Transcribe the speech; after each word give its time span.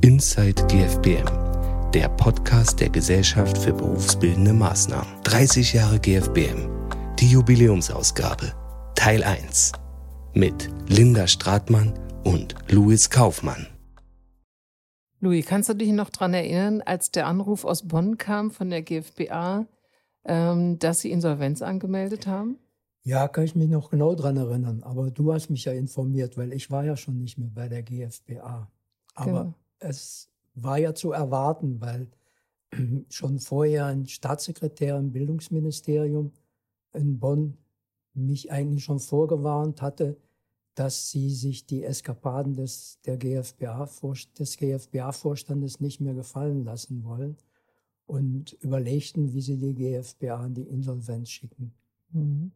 Inside 0.00 0.64
GFBM, 0.68 1.90
der 1.92 2.08
Podcast 2.10 2.78
der 2.78 2.88
Gesellschaft 2.88 3.58
für 3.58 3.72
berufsbildende 3.72 4.52
Maßnahmen. 4.52 5.22
30 5.24 5.72
Jahre 5.72 5.98
GFBM, 5.98 6.68
die 7.18 7.28
Jubiläumsausgabe, 7.32 8.52
Teil 8.94 9.24
1 9.24 9.72
mit 10.34 10.70
Linda 10.88 11.26
Stratmann 11.26 11.98
und 12.24 12.54
Louis 12.70 13.10
Kaufmann. 13.10 13.66
Louis, 15.18 15.44
kannst 15.44 15.68
du 15.68 15.74
dich 15.74 15.90
noch 15.90 16.10
daran 16.10 16.32
erinnern, 16.32 16.80
als 16.80 17.10
der 17.10 17.26
Anruf 17.26 17.64
aus 17.64 17.88
Bonn 17.88 18.18
kam 18.18 18.52
von 18.52 18.70
der 18.70 18.82
GFBA, 18.82 19.66
ähm, 20.24 20.78
dass 20.78 21.00
sie 21.00 21.10
Insolvenz 21.10 21.60
angemeldet 21.60 22.28
haben? 22.28 22.58
Ja, 23.02 23.26
kann 23.26 23.44
ich 23.44 23.56
mich 23.56 23.68
noch 23.68 23.90
genau 23.90 24.14
daran 24.14 24.36
erinnern. 24.36 24.84
Aber 24.84 25.10
du 25.10 25.32
hast 25.32 25.50
mich 25.50 25.64
ja 25.64 25.72
informiert, 25.72 26.36
weil 26.38 26.52
ich 26.52 26.70
war 26.70 26.84
ja 26.84 26.96
schon 26.96 27.18
nicht 27.18 27.36
mehr 27.36 27.50
bei 27.52 27.68
der 27.68 27.82
GFBA. 27.82 28.70
Aber 29.14 29.26
genau. 29.26 29.54
Es 29.78 30.28
war 30.54 30.78
ja 30.78 30.94
zu 30.94 31.12
erwarten, 31.12 31.80
weil 31.80 32.08
schon 33.10 33.38
vorher 33.38 33.86
ein 33.86 34.06
Staatssekretär 34.06 34.96
im 34.96 35.12
Bildungsministerium 35.12 36.32
in 36.92 37.18
Bonn 37.18 37.56
mich 38.14 38.50
eigentlich 38.50 38.84
schon 38.84 39.00
vorgewarnt 39.00 39.82
hatte, 39.82 40.16
dass 40.74 41.10
sie 41.10 41.30
sich 41.30 41.66
die 41.66 41.82
Eskapaden 41.82 42.54
des, 42.54 43.00
der 43.04 43.16
GFBA, 43.16 43.88
des 44.38 44.56
GFBA-Vorstandes 44.56 45.80
nicht 45.80 46.00
mehr 46.00 46.14
gefallen 46.14 46.64
lassen 46.64 47.04
wollen 47.04 47.36
und 48.06 48.52
überlegten, 48.60 49.32
wie 49.32 49.40
sie 49.40 49.58
die 49.58 49.74
GFBA 49.74 50.46
in 50.46 50.54
die 50.54 50.62
Insolvenz 50.62 51.30
schicken. 51.30 51.74
Mhm. 52.12 52.52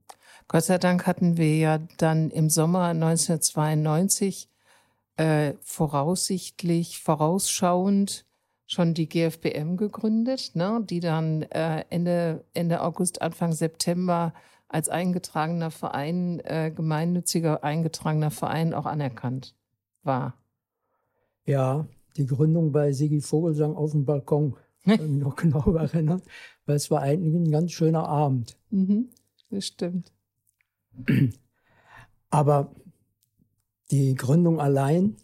Gott 0.49 0.65
sei 0.65 0.79
Dank 0.79 1.07
hatten 1.07 1.37
wir 1.37 1.57
ja 1.57 1.79
dann 1.99 2.31
im 2.31 2.49
Sommer 2.49 2.87
1992 2.87 4.49
äh, 5.23 5.55
voraussichtlich, 5.61 6.99
vorausschauend 6.99 8.27
schon 8.67 8.93
die 8.93 9.09
GFBM 9.09 9.77
gegründet, 9.77 10.51
ne, 10.55 10.81
die 10.83 10.99
dann 10.99 11.43
äh, 11.43 11.85
Ende, 11.91 12.45
Ende 12.55 12.83
August, 12.83 13.23
Anfang 13.23 13.53
September 13.53 14.35
als 14.67 14.89
eingetragener 14.89 15.71
Verein, 15.71 16.41
äh, 16.41 16.73
gemeinnütziger 16.75 17.63
eingetragener 17.63 18.33
Verein 18.33 18.75
auch 18.75 18.87
anerkannt 18.87 19.55
war. 20.03 20.35
Ja, 21.45 21.87
die 22.17 22.27
Gründung 22.27 22.73
bei 22.73 22.93
Sigi 22.93 23.21
Vogelsang 23.21 23.77
auf 23.77 23.93
dem 23.93 24.05
Balkon, 24.05 24.57
kann 24.85 25.13
mich 25.15 25.23
noch 25.23 25.37
genau 25.37 25.73
erinnern, 25.77 26.23
weil 26.67 26.77
es 26.77 26.91
war 26.91 27.03
eigentlich 27.03 27.35
ein 27.35 27.53
ganz 27.53 27.71
schöner 27.71 28.09
Abend. 28.09 28.57
Mhm, 28.71 29.11
das 29.51 29.67
stimmt. 29.67 30.11
Aber 32.31 32.75
die 33.93 34.15
Gründung 34.15 34.59
allein, 34.61 35.17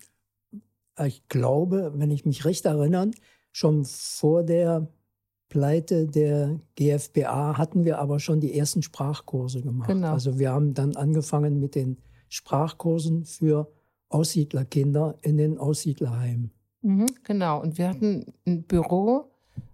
ich 1.04 1.26
glaube, 1.28 1.92
wenn 1.96 2.10
ich 2.10 2.24
mich 2.24 2.44
recht 2.44 2.66
erinnere, 2.66 3.10
schon 3.50 3.84
vor 3.84 4.44
der 4.44 4.88
Pleite 5.48 6.06
der 6.06 6.60
GFBA 6.76 7.56
hatten 7.56 7.84
wir 7.84 7.98
aber 7.98 8.20
schon 8.20 8.40
die 8.40 8.56
ersten 8.56 8.82
Sprachkurse 8.82 9.62
gemacht. 9.62 9.88
Genau. 9.88 10.12
Also 10.12 10.38
wir 10.38 10.52
haben 10.52 10.74
dann 10.74 10.94
angefangen 10.96 11.58
mit 11.58 11.74
den 11.74 11.96
Sprachkursen 12.28 13.24
für 13.24 13.72
Aussiedlerkinder 14.10 15.16
in 15.22 15.38
den 15.38 15.58
Aussiedlerheimen. 15.58 16.50
Mhm, 16.82 17.06
genau. 17.24 17.62
Und 17.62 17.78
wir 17.78 17.88
hatten 17.88 18.26
ein 18.46 18.64
Büro, 18.64 19.30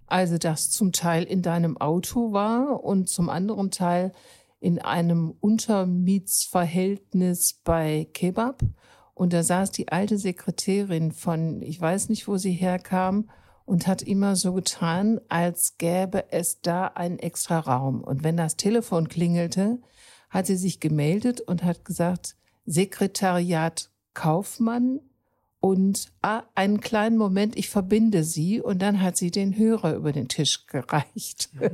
also 0.06 0.38
das 0.38 0.70
zum 0.70 0.92
Teil 0.92 1.24
in 1.24 1.42
deinem 1.42 1.76
Auto 1.76 2.32
war 2.32 2.84
und 2.84 3.08
zum 3.08 3.28
anderen 3.28 3.70
Teil 3.70 4.12
in 4.60 4.78
einem 4.78 5.34
Untermietsverhältnis 5.40 7.60
bei 7.64 8.08
Kebab. 8.12 8.62
Und 9.14 9.32
da 9.32 9.42
saß 9.42 9.70
die 9.70 9.88
alte 9.88 10.18
Sekretärin 10.18 11.12
von, 11.12 11.62
ich 11.62 11.80
weiß 11.80 12.08
nicht, 12.08 12.28
wo 12.28 12.36
sie 12.36 12.52
herkam, 12.52 13.28
und 13.66 13.86
hat 13.86 14.02
immer 14.02 14.36
so 14.36 14.52
getan, 14.52 15.20
als 15.28 15.78
gäbe 15.78 16.30
es 16.30 16.60
da 16.60 16.86
einen 16.86 17.18
extra 17.18 17.60
Raum. 17.60 18.02
Und 18.02 18.22
wenn 18.22 18.36
das 18.36 18.56
Telefon 18.56 19.08
klingelte, 19.08 19.80
hat 20.30 20.46
sie 20.46 20.56
sich 20.56 20.80
gemeldet 20.80 21.40
und 21.40 21.64
hat 21.64 21.84
gesagt, 21.84 22.36
Sekretariat 22.66 23.90
Kaufmann 24.12 25.00
und 25.60 26.12
ah, 26.22 26.42
einen 26.54 26.80
kleinen 26.80 27.16
Moment, 27.16 27.56
ich 27.56 27.70
verbinde 27.70 28.22
sie 28.22 28.60
und 28.60 28.82
dann 28.82 29.00
hat 29.00 29.16
sie 29.16 29.30
den 29.30 29.56
Hörer 29.56 29.94
über 29.94 30.12
den 30.12 30.28
Tisch 30.28 30.66
gereicht. 30.66 31.50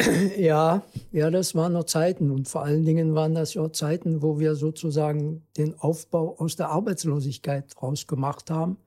Ja, 0.38 0.82
ja, 1.12 1.30
das 1.30 1.54
waren 1.54 1.74
noch 1.74 1.84
Zeiten 1.84 2.30
und 2.30 2.48
vor 2.48 2.62
allen 2.62 2.84
Dingen 2.84 3.14
waren 3.14 3.34
das 3.34 3.54
ja 3.54 3.70
Zeiten, 3.72 4.22
wo 4.22 4.38
wir 4.38 4.54
sozusagen 4.54 5.46
den 5.56 5.78
Aufbau 5.78 6.36
aus 6.38 6.56
der 6.56 6.70
Arbeitslosigkeit 6.70 7.74
rausgemacht 7.80 8.50
haben 8.50 8.78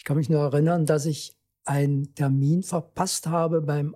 ich 0.00 0.04
kann 0.04 0.16
mich 0.16 0.30
nur 0.30 0.40
erinnern, 0.40 0.86
dass 0.86 1.04
ich 1.04 1.36
einen 1.66 2.14
Termin 2.14 2.62
verpasst 2.62 3.26
habe 3.26 3.60
beim 3.60 3.94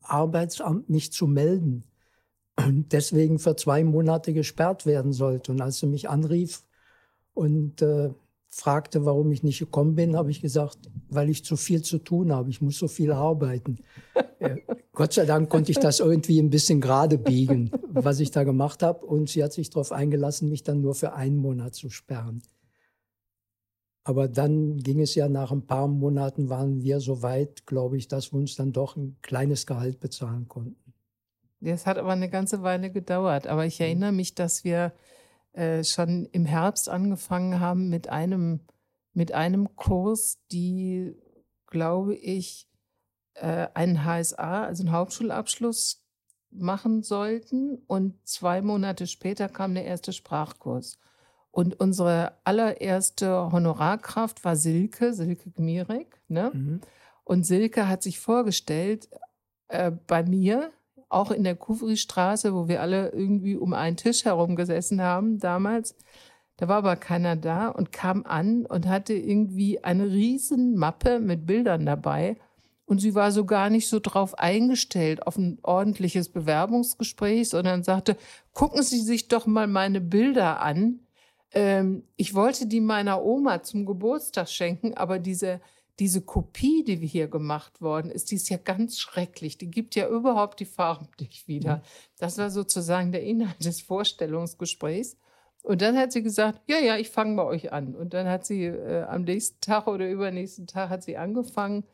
Arbeitsamt, 0.00 0.88
mich 0.88 1.12
zu 1.12 1.26
melden 1.26 1.86
und 2.54 2.92
deswegen 2.92 3.40
für 3.40 3.56
zwei 3.56 3.82
Monate 3.82 4.32
gesperrt 4.32 4.86
werden 4.86 5.12
sollte. 5.12 5.50
Und 5.50 5.60
als 5.60 5.78
sie 5.78 5.88
mich 5.88 6.08
anrief 6.08 6.62
und 7.34 7.82
äh, 7.82 8.10
fragte, 8.46 9.04
warum 9.04 9.32
ich 9.32 9.42
nicht 9.42 9.58
gekommen 9.58 9.96
bin, 9.96 10.16
habe 10.16 10.30
ich 10.30 10.40
gesagt, 10.40 10.78
weil 11.08 11.28
ich 11.28 11.44
zu 11.44 11.56
viel 11.56 11.82
zu 11.82 11.98
tun 11.98 12.30
habe. 12.30 12.50
Ich 12.50 12.60
muss 12.60 12.78
so 12.78 12.86
viel 12.86 13.10
arbeiten. 13.10 13.80
Gott 15.00 15.14
sei 15.14 15.24
Dank 15.24 15.48
konnte 15.48 15.70
ich 15.70 15.78
das 15.78 15.98
irgendwie 15.98 16.38
ein 16.38 16.50
bisschen 16.50 16.82
gerade 16.82 17.16
biegen, 17.16 17.70
was 17.88 18.20
ich 18.20 18.32
da 18.32 18.44
gemacht 18.44 18.82
habe. 18.82 19.06
Und 19.06 19.30
sie 19.30 19.42
hat 19.42 19.54
sich 19.54 19.70
darauf 19.70 19.92
eingelassen, 19.92 20.50
mich 20.50 20.62
dann 20.62 20.82
nur 20.82 20.94
für 20.94 21.14
einen 21.14 21.38
Monat 21.38 21.74
zu 21.74 21.88
sperren. 21.88 22.42
Aber 24.04 24.28
dann 24.28 24.76
ging 24.76 25.00
es 25.00 25.14
ja 25.14 25.30
nach 25.30 25.52
ein 25.52 25.66
paar 25.66 25.88
Monaten, 25.88 26.50
waren 26.50 26.82
wir 26.82 27.00
so 27.00 27.22
weit, 27.22 27.64
glaube 27.64 27.96
ich, 27.96 28.08
dass 28.08 28.34
wir 28.34 28.40
uns 28.40 28.56
dann 28.56 28.72
doch 28.72 28.94
ein 28.96 29.16
kleines 29.22 29.64
Gehalt 29.64 30.00
bezahlen 30.00 30.48
konnten. 30.48 30.92
Das 31.60 31.86
hat 31.86 31.96
aber 31.96 32.12
eine 32.12 32.28
ganze 32.28 32.62
Weile 32.62 32.90
gedauert. 32.92 33.46
Aber 33.46 33.64
ich 33.64 33.78
mhm. 33.78 33.84
erinnere 33.86 34.12
mich, 34.12 34.34
dass 34.34 34.64
wir 34.64 34.92
äh, 35.54 35.82
schon 35.82 36.26
im 36.26 36.44
Herbst 36.44 36.90
angefangen 36.90 37.58
haben 37.58 37.88
mit 37.88 38.10
einem, 38.10 38.60
mit 39.14 39.32
einem 39.32 39.74
Kurs, 39.76 40.36
die, 40.52 41.16
glaube 41.68 42.16
ich, 42.16 42.69
äh, 43.40 43.68
einen 43.74 44.04
HSA, 44.04 44.64
also 44.64 44.82
einen 44.82 44.92
Hauptschulabschluss 44.92 46.02
machen 46.50 47.02
sollten. 47.02 47.78
Und 47.86 48.14
zwei 48.26 48.62
Monate 48.62 49.06
später 49.06 49.48
kam 49.48 49.74
der 49.74 49.84
erste 49.84 50.12
Sprachkurs. 50.12 50.98
Und 51.50 51.80
unsere 51.80 52.32
allererste 52.44 53.50
Honorarkraft 53.50 54.44
war 54.44 54.56
Silke, 54.56 55.12
Silke 55.14 55.50
Gmirek. 55.50 56.20
Ne? 56.28 56.50
Mhm. 56.52 56.80
Und 57.24 57.44
Silke 57.44 57.88
hat 57.88 58.02
sich 58.02 58.20
vorgestellt 58.20 59.08
äh, 59.68 59.90
bei 60.06 60.22
mir, 60.22 60.70
auch 61.08 61.32
in 61.32 61.42
der 61.42 61.56
Kuvri-Straße, 61.56 62.54
wo 62.54 62.68
wir 62.68 62.80
alle 62.80 63.10
irgendwie 63.10 63.56
um 63.56 63.72
einen 63.72 63.96
Tisch 63.96 64.24
herum 64.24 64.54
gesessen 64.54 65.02
haben 65.02 65.40
damals. 65.40 65.96
Da 66.56 66.68
war 66.68 66.76
aber 66.76 66.94
keiner 66.96 67.36
da 67.36 67.68
und 67.68 67.90
kam 67.90 68.24
an 68.26 68.66
und 68.66 68.86
hatte 68.86 69.14
irgendwie 69.14 69.82
eine 69.82 70.06
riesen 70.06 70.76
Mappe 70.76 71.18
mit 71.18 71.46
Bildern 71.46 71.86
dabei. 71.86 72.36
Und 72.90 72.98
sie 72.98 73.14
war 73.14 73.30
so 73.32 73.44
gar 73.44 73.70
nicht 73.70 73.88
so 73.88 74.00
drauf 74.00 74.38
eingestellt 74.38 75.26
auf 75.26 75.38
ein 75.38 75.58
ordentliches 75.62 76.28
Bewerbungsgespräch, 76.28 77.48
sondern 77.48 77.84
sagte, 77.84 78.16
gucken 78.52 78.82
Sie 78.82 79.00
sich 79.00 79.28
doch 79.28 79.46
mal 79.46 79.66
meine 79.66 80.00
Bilder 80.00 80.60
an 80.60 81.00
ähm, 81.52 82.04
ich 82.16 82.34
wollte 82.34 82.66
die 82.66 82.80
meiner 82.80 83.22
Oma 83.22 83.62
zum 83.62 83.86
Geburtstag 83.86 84.48
schenken, 84.48 84.94
aber 84.94 85.18
diese, 85.18 85.60
diese 85.98 86.22
Kopie, 86.22 86.84
die 86.84 86.96
hier 87.06 87.28
gemacht 87.28 87.80
worden 87.80 88.10
ist, 88.10 88.30
die 88.30 88.36
ist 88.36 88.48
ja 88.48 88.56
ganz 88.56 88.98
schrecklich. 88.98 89.58
Die 89.58 89.70
gibt 89.70 89.94
ja 89.94 90.08
überhaupt 90.08 90.60
die 90.60 90.64
Farben 90.64 91.08
nicht 91.20 91.48
wieder. 91.48 91.76
Mhm. 91.76 91.82
Das 92.18 92.38
war 92.38 92.50
sozusagen 92.50 93.12
der 93.12 93.22
Inhalt 93.22 93.56
des 93.64 93.80
Vorstellungsgesprächs. 93.80 95.16
Und 95.62 95.82
dann 95.82 95.98
hat 95.98 96.12
sie 96.12 96.22
gesagt, 96.22 96.62
ja, 96.66 96.78
ja, 96.78 96.96
ich 96.96 97.10
fange 97.10 97.36
bei 97.36 97.44
euch 97.44 97.72
an. 97.72 97.94
Und 97.94 98.14
dann 98.14 98.26
hat 98.26 98.46
sie 98.46 98.64
äh, 98.64 99.02
am 99.02 99.22
nächsten 99.22 99.60
Tag 99.60 99.88
oder 99.88 100.08
übernächsten 100.08 100.66
Tag 100.66 100.88
hat 100.88 101.02
sie 101.02 101.18
angefangen. 101.18 101.84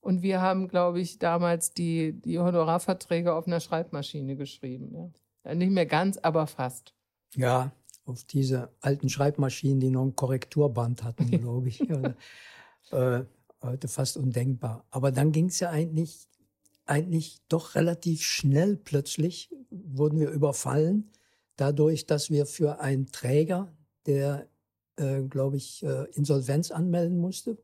Und 0.00 0.22
wir 0.22 0.40
haben, 0.40 0.68
glaube 0.68 1.00
ich, 1.00 1.18
damals 1.18 1.72
die, 1.72 2.12
die 2.12 2.38
Honorarverträge 2.38 3.34
auf 3.34 3.46
einer 3.46 3.60
Schreibmaschine 3.60 4.36
geschrieben. 4.36 5.12
Ja. 5.44 5.54
Nicht 5.54 5.72
mehr 5.72 5.86
ganz, 5.86 6.16
aber 6.18 6.46
fast. 6.46 6.94
Ja, 7.34 7.72
auf 8.06 8.24
diese 8.24 8.70
alten 8.80 9.08
Schreibmaschinen, 9.08 9.80
die 9.80 9.90
noch 9.90 10.04
ein 10.04 10.16
Korrekturband 10.16 11.04
hatten, 11.04 11.30
glaube 11.40 11.68
ich. 11.68 11.80
äh, 12.90 13.24
heute 13.62 13.88
fast 13.88 14.16
undenkbar. 14.16 14.84
Aber 14.90 15.12
dann 15.12 15.32
ging 15.32 15.46
es 15.46 15.60
ja 15.60 15.70
eigentlich, 15.70 16.28
eigentlich 16.86 17.40
doch 17.48 17.74
relativ 17.74 18.22
schnell 18.22 18.76
plötzlich, 18.76 19.54
wurden 19.70 20.18
wir 20.18 20.30
überfallen, 20.30 21.10
dadurch, 21.56 22.06
dass 22.06 22.30
wir 22.30 22.46
für 22.46 22.80
einen 22.80 23.12
Träger, 23.12 23.72
der, 24.06 24.48
äh, 24.96 25.22
glaube 25.22 25.58
ich, 25.58 25.82
äh, 25.84 26.06
Insolvenz 26.12 26.70
anmelden 26.70 27.18
musste, 27.18 27.58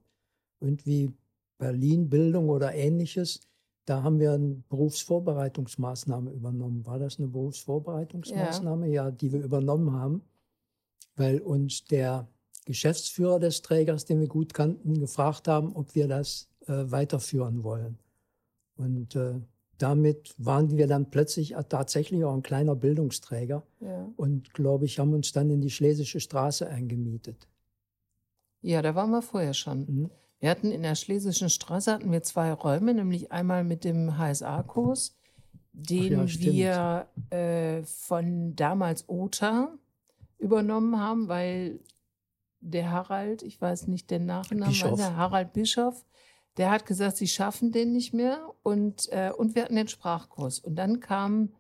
irgendwie 0.61 1.13
Berlin 1.59 2.09
Bildung 2.09 2.49
oder 2.49 2.75
ähnliches, 2.75 3.41
da 3.85 4.03
haben 4.03 4.19
wir 4.19 4.33
eine 4.33 4.63
Berufsvorbereitungsmaßnahme 4.69 6.33
übernommen. 6.33 6.85
War 6.87 6.99
das 6.99 7.19
eine 7.19 7.29
Berufsvorbereitungsmaßnahme? 7.29 8.89
Ja, 8.89 9.05
ja 9.07 9.11
die 9.11 9.33
wir 9.33 9.43
übernommen 9.43 9.93
haben 9.93 10.23
weil 11.17 11.41
uns 11.41 11.85
der 11.85 12.29
Geschäftsführer 12.65 13.41
des 13.41 13.63
Trägers, 13.63 14.05
den 14.05 14.21
wir 14.21 14.29
gut 14.29 14.55
kannten, 14.55 15.01
gefragt 15.01 15.49
haben, 15.49 15.75
ob 15.75 15.95
wir 15.95 16.09
das 16.09 16.49
äh, 16.67 16.85
weiterführen 16.87 17.65
wollen. 17.65 17.99
Und 18.77 19.17
äh, 19.17 19.41
damit 19.79 20.35
waren 20.39 20.77
wir 20.77 20.87
dann 20.87 21.11
plötzlich 21.11 21.55
tatsächlich 21.69 22.25
auch 22.25 22.35
ein 22.35 22.43
kleiner 22.43 22.75
Bildungsträger 22.75 23.63
ja. 23.81 24.09
und, 24.17 24.53
glaube 24.55 24.87
ich, 24.87 24.99
haben 24.99 25.13
uns 25.13 25.33
dann 25.33 25.51
in 25.51 25.61
die 25.61 25.71
Schlesische 25.71 26.21
Straße 26.21 26.69
eingemietet. 26.69 27.47
Ja, 28.63 28.83
da 28.83 28.95
waren 28.95 29.11
wir 29.11 29.23
vorher 29.23 29.55
schon. 29.55 29.81
Mhm. 29.87 30.11
Wir 30.39 30.51
hatten 30.51 30.71
in 30.71 30.83
der 30.83 30.95
Schlesischen 30.95 31.49
Straße 31.49 31.93
hatten 31.93 32.13
wir 32.13 32.23
zwei 32.23 32.53
Räume, 32.53 32.93
nämlich 32.93 33.33
einmal 33.33 33.65
mit 33.65 33.85
dem 33.85 34.19
HSA-Kurs, 34.19 35.17
den 35.73 36.27
ja, 36.27 37.07
wir 37.31 37.37
äh, 37.37 37.83
von 37.85 38.55
damals 38.55 39.09
OTA 39.09 39.71
übernommen 40.39 40.99
haben, 40.99 41.29
weil 41.29 41.81
der 42.61 42.91
Harald, 42.91 43.43
ich 43.43 43.61
weiß 43.61 43.87
nicht 43.87 44.11
den 44.11 44.27
Nachnamen, 44.27 44.69
Bischof. 44.69 44.97
der 44.97 45.17
Harald 45.17 45.53
Bischof, 45.53 46.05
der 46.57 46.71
hat 46.71 46.87
gesagt, 46.87 47.17
sie 47.17 47.29
schaffen 47.29 47.73
den 47.73 47.93
nicht 47.93 48.13
mehr 48.15 48.53
und, 48.63 49.11
äh, 49.13 49.31
und 49.37 49.55
wir 49.55 49.65
hatten 49.65 49.77
den 49.77 49.89
Sprachkurs. 49.89 50.59
Und 50.59 50.77
dann 50.77 51.01
kam 51.01 51.53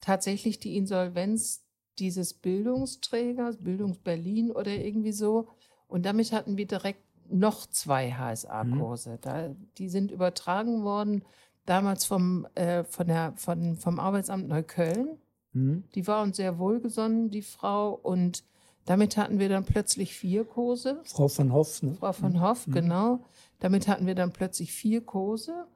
tatsächlich 0.00 0.60
die 0.60 0.76
Insolvenz 0.76 1.64
dieses 1.98 2.34
Bildungsträgers, 2.34 3.56
Bildungs 3.58 3.98
Berlin 3.98 4.50
oder 4.50 4.70
irgendwie 4.70 5.12
so. 5.12 5.48
Und 5.88 6.06
damit 6.06 6.32
hatten 6.32 6.56
wir 6.56 6.66
direkt 6.66 7.05
noch 7.30 7.66
zwei 7.66 8.12
HSA-Kurse. 8.12 9.18
Mhm. 9.24 9.68
die 9.78 9.88
sind 9.88 10.10
übertragen 10.10 10.84
worden 10.84 11.22
damals 11.66 12.04
vom, 12.04 12.46
äh, 12.54 12.84
von 12.84 13.06
der, 13.08 13.34
von, 13.36 13.76
vom 13.76 13.98
Arbeitsamt 13.98 14.48
Neukölln. 14.48 15.18
Mhm. 15.52 15.84
Die 15.94 16.06
war 16.06 16.22
uns 16.22 16.36
sehr 16.36 16.58
wohlgesonnen, 16.58 17.30
die 17.30 17.42
Frau. 17.42 17.92
Und 17.92 18.44
damit 18.86 19.16
hatten 19.16 19.38
wir 19.38 19.48
dann 19.48 19.64
plötzlich 19.64 20.14
vier 20.14 20.44
Kurse. 20.44 21.00
Frau 21.04 21.28
von 21.28 21.52
Hoff, 21.52 21.82
ne? 21.82 21.94
Frau 21.98 22.12
von 22.12 22.40
Hoff, 22.40 22.66
mhm. 22.66 22.72
genau. 22.72 23.24
Damit 23.58 23.88
hatten 23.88 24.06
wir 24.06 24.14
dann 24.14 24.32
plötzlich 24.32 24.72
vier 24.72 25.00
Kurse. 25.00 25.66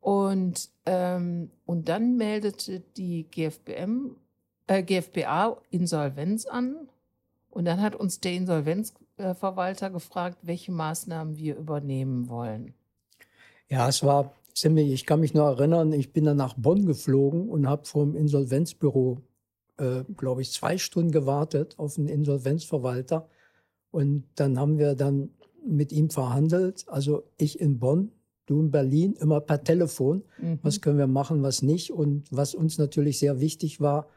Und, 0.00 0.70
ähm, 0.86 1.50
und 1.64 1.88
dann 1.88 2.16
meldete 2.16 2.80
die 2.96 3.24
GFBM, 3.30 4.16
äh, 4.66 4.82
GFBA 4.82 5.58
Insolvenz 5.70 6.46
an. 6.46 6.88
Und 7.50 7.64
dann 7.64 7.80
hat 7.80 7.94
uns 7.94 8.20
der 8.20 8.32
Insolvenzverwalter 9.20 9.90
gefragt, 9.90 10.38
welche 10.42 10.72
Maßnahmen 10.72 11.36
wir 11.36 11.56
übernehmen 11.56 12.28
wollen. 12.28 12.74
Ja, 13.68 13.88
es 13.88 14.02
war 14.02 14.34
ziemlich, 14.54 14.92
ich 14.92 15.06
kann 15.06 15.20
mich 15.20 15.34
noch 15.34 15.46
erinnern, 15.46 15.92
ich 15.92 16.12
bin 16.12 16.24
dann 16.24 16.36
nach 16.36 16.54
Bonn 16.54 16.86
geflogen 16.86 17.48
und 17.48 17.68
habe 17.68 17.84
vom 17.84 18.16
Insolvenzbüro, 18.16 19.20
äh, 19.78 20.04
glaube 20.16 20.42
ich, 20.42 20.52
zwei 20.52 20.78
Stunden 20.78 21.12
gewartet 21.12 21.78
auf 21.78 21.94
den 21.94 22.08
Insolvenzverwalter. 22.08 23.28
Und 23.90 24.24
dann 24.34 24.58
haben 24.58 24.78
wir 24.78 24.94
dann 24.94 25.30
mit 25.64 25.92
ihm 25.92 26.10
verhandelt. 26.10 26.84
Also 26.88 27.24
ich 27.36 27.60
in 27.60 27.78
Bonn, 27.78 28.12
du 28.46 28.60
in 28.60 28.70
Berlin, 28.70 29.14
immer 29.20 29.40
per 29.40 29.62
Telefon. 29.62 30.24
Mhm. 30.40 30.58
Was 30.62 30.80
können 30.80 30.98
wir 30.98 31.06
machen, 31.06 31.42
was 31.42 31.62
nicht. 31.62 31.92
Und 31.92 32.24
was 32.30 32.54
uns 32.54 32.78
natürlich 32.78 33.18
sehr 33.18 33.40
wichtig 33.40 33.80
war, 33.80 34.08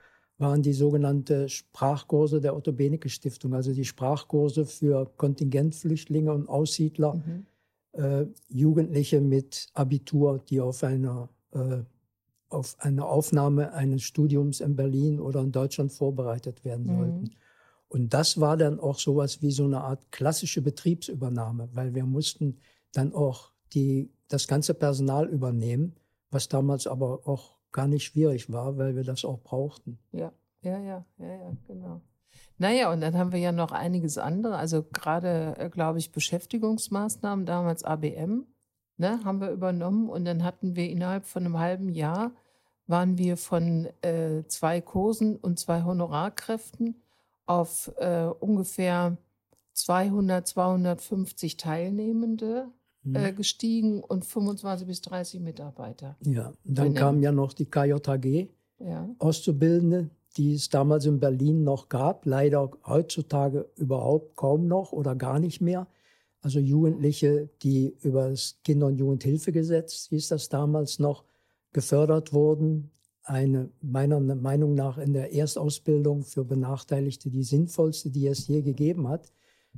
waren 0.43 0.61
die 0.61 0.73
sogenannte 0.73 1.49
Sprachkurse 1.49 2.39
der 2.39 2.55
Otto 2.55 2.71
Benecke 2.71 3.09
Stiftung, 3.09 3.55
also 3.55 3.73
die 3.73 3.85
Sprachkurse 3.85 4.65
für 4.65 5.11
Kontingentflüchtlinge 5.17 6.31
und 6.31 6.47
Aussiedler, 6.47 7.15
mhm. 7.15 7.45
äh, 7.93 8.25
Jugendliche 8.49 9.21
mit 9.21 9.69
Abitur, 9.73 10.39
die 10.47 10.61
auf 10.61 10.83
einer 10.83 11.29
äh, 11.51 11.79
auf 12.49 12.75
eine 12.79 13.05
Aufnahme 13.05 13.73
eines 13.73 14.03
Studiums 14.03 14.59
in 14.59 14.75
Berlin 14.75 15.19
oder 15.19 15.41
in 15.41 15.51
Deutschland 15.51 15.91
vorbereitet 15.91 16.63
werden 16.63 16.85
mhm. 16.85 16.97
sollten. 16.97 17.31
Und 17.87 18.13
das 18.13 18.39
war 18.39 18.57
dann 18.57 18.79
auch 18.79 18.99
sowas 18.99 19.41
wie 19.41 19.51
so 19.51 19.65
eine 19.65 19.81
Art 19.81 20.11
klassische 20.11 20.61
Betriebsübernahme, 20.61 21.69
weil 21.73 21.93
wir 21.93 22.05
mussten 22.05 22.57
dann 22.91 23.13
auch 23.13 23.51
die, 23.73 24.11
das 24.27 24.47
ganze 24.47 24.73
Personal 24.73 25.27
übernehmen, 25.27 25.95
was 26.31 26.47
damals 26.47 26.87
aber 26.87 27.27
auch 27.27 27.52
gar 27.73 27.87
nicht 27.87 28.05
schwierig 28.05 28.51
war, 28.51 28.77
weil 28.77 28.95
wir 28.95 29.03
das 29.03 29.25
auch 29.25 29.41
brauchten. 29.41 29.99
Ja, 30.11 30.31
ja, 30.61 30.79
ja, 30.79 31.05
ja, 31.17 31.27
ja, 31.27 31.57
genau. 31.67 32.01
Naja, 32.57 32.91
und 32.91 33.01
dann 33.01 33.17
haben 33.17 33.31
wir 33.31 33.39
ja 33.39 33.51
noch 33.51 33.71
einiges 33.71 34.17
andere, 34.17 34.55
also 34.57 34.83
gerade, 34.83 35.55
äh, 35.57 35.69
glaube 35.69 35.99
ich, 35.99 36.11
Beschäftigungsmaßnahmen, 36.11 37.45
damals 37.45 37.83
ABM, 37.83 38.45
ne, 38.97 39.19
haben 39.25 39.41
wir 39.41 39.51
übernommen 39.51 40.09
und 40.09 40.25
dann 40.25 40.43
hatten 40.43 40.75
wir 40.75 40.89
innerhalb 40.89 41.25
von 41.25 41.45
einem 41.45 41.59
halben 41.59 41.89
Jahr, 41.89 42.31
waren 42.87 43.17
wir 43.17 43.37
von 43.37 43.87
äh, 44.01 44.43
zwei 44.47 44.81
Kursen 44.81 45.35
und 45.37 45.59
zwei 45.59 45.83
Honorarkräften 45.83 47.01
auf 47.45 47.91
äh, 47.97 48.25
ungefähr 48.25 49.17
200, 49.73 50.47
250 50.47 51.57
Teilnehmende. 51.57 52.67
Äh, 53.13 53.33
gestiegen 53.33 54.01
und 54.03 54.25
25 54.25 54.88
bis 54.88 55.01
30 55.01 55.41
Mitarbeiter. 55.41 56.17
Ja, 56.25 56.53
dann 56.63 56.94
kam 56.94 57.21
ja 57.21 57.31
noch 57.31 57.53
die 57.53 57.65
KJG, 57.65 58.47
ja. 58.79 59.09
Auszubildende, 59.19 60.09
die 60.38 60.55
es 60.55 60.69
damals 60.69 61.05
in 61.05 61.19
Berlin 61.19 61.63
noch 61.63 61.89
gab, 61.89 62.25
leider 62.25 62.71
heutzutage 62.85 63.69
überhaupt 63.75 64.35
kaum 64.35 64.67
noch 64.67 64.91
oder 64.91 65.15
gar 65.15 65.39
nicht 65.39 65.61
mehr. 65.61 65.88
Also 66.41 66.59
Jugendliche, 66.59 67.50
die 67.61 67.95
über 68.01 68.29
das 68.29 68.59
Kinder- 68.63 68.88
und 68.88 68.97
Jugendhilfegesetz, 68.97 70.07
hieß 70.09 70.29
das 70.29 70.50
damals 70.50 71.00
noch, 71.00 71.23
gefördert 71.71 72.33
wurden, 72.33 72.91
eine 73.23 73.69
meiner 73.81 74.19
Meinung 74.19 74.75
nach 74.75 74.97
in 74.97 75.13
der 75.13 75.33
Erstausbildung 75.33 76.23
für 76.23 76.44
Benachteiligte 76.44 77.29
die 77.29 77.44
sinnvollste, 77.44 78.09
die 78.09 78.27
es 78.27 78.47
je 78.47 78.61
gegeben 78.61 79.07
hat. 79.07 79.31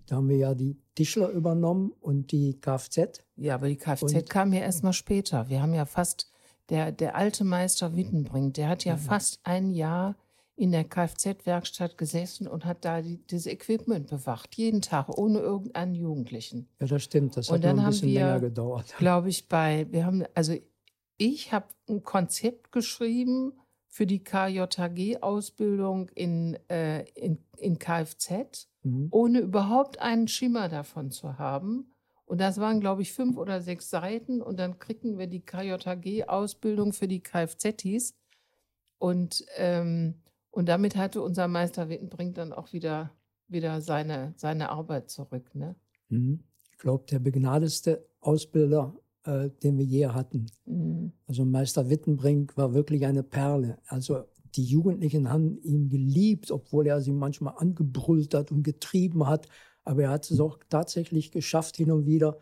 Da 0.08 0.18
haben 0.18 0.30
wir 0.30 0.38
ja 0.38 0.54
die 0.54 0.78
Tischler 0.96 1.30
übernommen 1.30 1.92
und 2.00 2.32
die 2.32 2.60
Kfz. 2.60 3.24
Ja, 3.36 3.56
aber 3.56 3.68
die 3.68 3.78
Kfz 3.78 4.04
und 4.04 4.30
kam 4.30 4.54
ja 4.54 4.62
erst 4.62 4.84
mal 4.84 4.94
später. 4.94 5.50
Wir 5.50 5.62
haben 5.62 5.74
ja 5.74 5.86
fast, 5.86 6.32
der, 6.70 6.92
der 6.92 7.16
alte 7.16 7.44
Meister 7.44 7.96
Wittenbrink, 7.96 8.54
der 8.56 8.70
hat 8.70 8.86
ja 8.86 8.96
mhm. 8.96 9.00
fast 9.00 9.40
ein 9.44 9.72
Jahr 9.72 10.16
in 10.58 10.72
der 10.72 10.86
Kfz-Werkstatt 10.86 11.98
gesessen 11.98 12.48
und 12.48 12.66
hat 12.66 12.86
da 12.86 13.02
die, 13.02 13.18
dieses 13.28 13.48
Equipment 13.48 14.08
bewacht, 14.08 14.56
jeden 14.56 14.82
Tag, 14.82 15.10
ohne 15.18 15.40
irgendeinen 15.40 15.96
Jugendlichen. 15.96 16.70
Ja, 16.80 16.88
das 16.88 17.04
stimmt. 17.04 17.36
Das 17.36 17.50
hat 17.50 17.56
und 17.56 17.64
dann 17.64 17.80
ein 17.80 17.88
bisschen 17.88 18.10
wir, 18.10 18.20
länger 18.22 18.40
gedauert. 18.40 18.96
Glaube 18.98 19.30
ich, 19.30 19.50
bei, 19.50 19.88
wir 19.92 20.06
haben, 20.06 20.24
also 20.34 20.56
ich 21.18 21.52
habe 21.52 21.68
ein 21.90 22.04
Konzept 22.04 22.72
geschrieben 22.72 23.54
für 23.88 24.06
die 24.06 24.24
KJG-Ausbildung 24.24 26.10
in, 26.10 26.58
äh, 26.70 27.04
in, 27.16 27.38
in 27.58 27.78
Kfz, 27.80 28.68
mhm. 28.86 29.08
ohne 29.12 29.40
überhaupt 29.40 30.00
einen 30.00 30.28
Schimmer 30.28 30.70
davon 30.70 31.12
zu 31.12 31.38
haben. 31.38 31.92
Und 32.26 32.40
das 32.42 32.58
waren, 32.60 32.80
glaube 32.80 33.02
ich, 33.02 33.14
fünf 33.14 33.38
oder 33.38 33.62
sechs 33.62 33.90
Seiten. 33.90 34.42
Und 34.42 34.58
dann 34.58 34.80
kriegten 34.80 35.18
wir 35.18 35.28
die 35.28 35.42
KJG-Ausbildung 35.46 36.94
für 36.94 37.08
die 37.08 37.22
Kfzis. 37.22 38.16
Und, 38.98 39.46
ähm, 39.58 40.16
und 40.52 40.70
damit 40.70 40.96
hatte 40.96 41.22
unser 41.22 41.48
Meister 41.48 41.90
Wittenbrink 41.90 42.36
dann 42.36 42.54
auch 42.54 42.74
wieder, 42.74 43.12
wieder 43.48 43.82
seine, 43.82 44.34
seine 44.38 44.70
Arbeit 44.70 45.10
zurück. 45.10 45.54
Ne? 45.54 45.76
Mhm. 46.10 46.40
Ich 46.72 46.78
glaube, 46.78 47.06
der 47.10 47.20
begnadeste 47.20 48.08
Ausbilder 48.22 48.96
äh, 49.26 49.50
den 49.64 49.78
wir 49.78 49.86
je 49.86 50.08
hatten. 50.08 50.48
Mhm. 50.66 51.12
Also 51.28 51.46
Meister 51.46 51.90
Wittenbrink 51.90 52.56
war 52.58 52.74
wirklich 52.74 53.06
eine 53.06 53.24
Perle. 53.24 53.80
Also 53.88 54.26
die 54.56 54.64
Jugendlichen 54.64 55.30
haben 55.30 55.62
ihn 55.64 55.90
geliebt, 55.90 56.52
obwohl 56.52 56.88
er 56.88 57.02
sie 57.02 57.12
manchmal 57.12 57.56
angebrüllt 57.58 58.34
hat 58.34 58.52
und 58.52 58.64
getrieben 58.64 59.28
hat. 59.28 59.48
Aber 59.84 60.04
er 60.04 60.10
hat 60.10 60.30
es 60.30 60.40
auch 60.40 60.60
tatsächlich 60.70 61.32
geschafft, 61.32 61.78
hin 61.78 61.92
und 61.92 62.06
wieder 62.06 62.38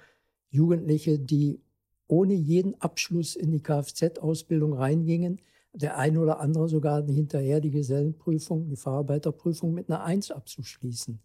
Jugendliche, 0.49 1.19
die 1.19 1.61
ohne 2.07 2.33
jeden 2.33 2.79
Abschluss 2.79 3.35
in 3.35 3.51
die 3.51 3.61
Kfz-Ausbildung 3.61 4.73
reingingen, 4.73 5.41
der 5.73 5.97
ein 5.97 6.17
oder 6.17 6.39
andere 6.39 6.69
sogar 6.69 7.03
hinterher 7.05 7.59
die 7.59 7.71
Gesellenprüfung, 7.71 8.69
die 8.69 8.75
Fahrarbeiterprüfung 8.75 9.73
mit 9.73 9.89
einer 9.89 10.03
Eins 10.03 10.29
abzuschließen. 10.29 11.19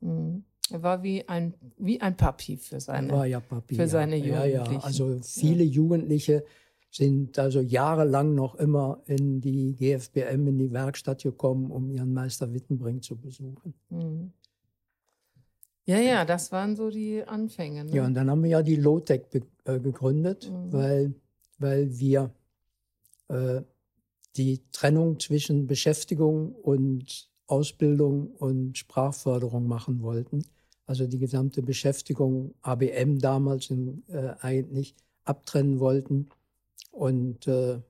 Mhm. 0.00 0.44
Er 0.70 0.82
war 0.82 1.02
wie 1.02 1.28
ein, 1.28 1.54
wie 1.78 2.00
ein 2.00 2.16
Papi 2.16 2.56
für 2.56 2.78
seine, 2.80 3.10
war 3.10 3.26
ja 3.26 3.40
Papi, 3.40 3.74
für 3.74 3.88
seine 3.88 4.16
ja. 4.16 4.44
Jugendlichen. 4.44 4.72
Ja, 4.72 4.78
ja. 4.78 4.84
Also 4.84 5.18
viele. 5.22 5.64
Jugendliche 5.64 6.44
sind 6.90 7.38
also 7.38 7.60
jahrelang 7.60 8.34
noch 8.34 8.56
immer 8.56 9.00
in 9.06 9.40
die 9.40 9.74
GFBM, 9.74 10.48
in 10.48 10.58
die 10.58 10.72
Werkstatt 10.72 11.22
gekommen, 11.22 11.70
um 11.70 11.90
ihren 11.90 12.12
Meister 12.12 12.52
Wittenbrink 12.52 13.04
zu 13.04 13.16
besuchen. 13.16 13.74
Mhm. 13.90 14.32
Ja, 15.84 15.98
ja, 15.98 16.24
das 16.24 16.52
waren 16.52 16.76
so 16.76 16.90
die 16.90 17.24
Anfänge. 17.24 17.84
Ne? 17.84 17.92
Ja, 17.92 18.04
und 18.04 18.14
dann 18.14 18.30
haben 18.30 18.42
wir 18.42 18.50
ja 18.50 18.62
die 18.62 18.76
Lotec 18.76 19.42
äh, 19.64 19.78
gegründet, 19.80 20.50
mhm. 20.50 20.72
weil, 20.72 21.14
weil 21.58 21.98
wir 21.98 22.30
äh, 23.28 23.62
die 24.36 24.60
Trennung 24.72 25.18
zwischen 25.18 25.66
Beschäftigung 25.66 26.52
und 26.52 27.28
Ausbildung 27.46 28.30
und 28.38 28.78
Sprachförderung 28.78 29.66
machen 29.66 30.02
wollten 30.02 30.44
also 30.90 31.06
die 31.06 31.20
gesamte 31.20 31.62
Beschäftigung 31.62 32.52
ABM 32.62 33.20
damals 33.20 33.70
in, 33.70 34.02
äh, 34.08 34.34
eigentlich 34.40 34.96
abtrennen 35.24 35.78
wollten. 35.78 36.30
Und 36.90 37.46
äh, 37.46 37.80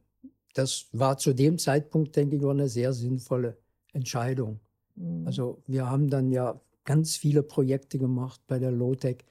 das 0.54 0.87
war 0.92 1.18
zu 1.18 1.32
dem 1.32 1.59
Zeitpunkt, 1.59 2.16
denke 2.16 2.37
ich, 2.37 2.44
eine 2.44 2.68
sehr 2.68 2.92
sinnvolle 2.92 3.56
Entscheidung. 3.92 4.61
Mhm. 4.97 5.26
Also 5.26 5.62
wir 5.66 5.88
haben 5.88 6.09
dann 6.09 6.30
ja 6.30 6.61
ganz 6.85 7.16
viele 7.16 7.42
Projekte 7.42 7.99
gemacht 7.99 8.40
bei 8.47 8.59
der 8.59 8.73
Lotec, 8.73 9.25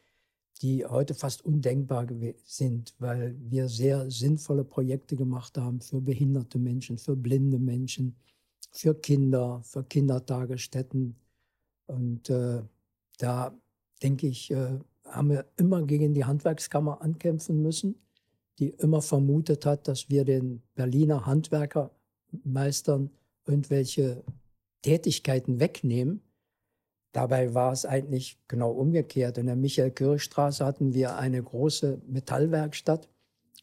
die 0.62 0.86
heute 0.86 1.14
fast 1.14 1.46
undenkbar 1.46 2.08
sind, 2.44 2.94
weil 3.00 3.36
wir 3.40 3.70
sehr 3.70 4.12
sinnvolle 4.12 4.66
Projekte 4.66 5.16
gemacht 5.16 5.58
haben 5.58 5.80
für 5.80 6.02
behinderte 6.02 6.60
Menschen, 6.60 6.98
für 6.98 7.16
blinde 7.16 7.60
Menschen, 7.60 8.16
für 8.72 8.94
Kinder, 8.94 9.62
für 9.64 9.84
Kindertagesstätten. 9.84 11.16
Und 11.88 12.30
äh, 12.30 12.62
da 13.18 13.58
denke 14.04 14.28
ich, 14.28 14.52
äh, 14.52 14.80
haben 15.06 15.30
wir 15.30 15.46
immer 15.58 15.84
gegen 15.84 16.14
die 16.14 16.26
Handwerkskammer 16.26 17.02
ankämpfen 17.02 17.62
müssen, 17.62 17.96
die 18.60 18.70
immer 18.70 19.02
vermutet 19.02 19.66
hat, 19.66 19.88
dass 19.88 20.10
wir 20.10 20.26
den 20.26 20.62
Berliner 20.76 21.26
Handwerkermeistern 21.26 23.10
irgendwelche 23.46 24.24
Tätigkeiten 24.82 25.60
wegnehmen. 25.60 26.22
Dabei 27.12 27.54
war 27.54 27.72
es 27.72 27.86
eigentlich 27.86 28.38
genau 28.48 28.72
umgekehrt. 28.72 29.38
In 29.38 29.48
der 29.48 29.56
Michael-Kirch-Straße 29.56 30.64
hatten 30.64 30.94
wir 30.94 31.18
eine 31.18 31.42
große 31.42 32.02
Metallwerkstatt 32.08 33.10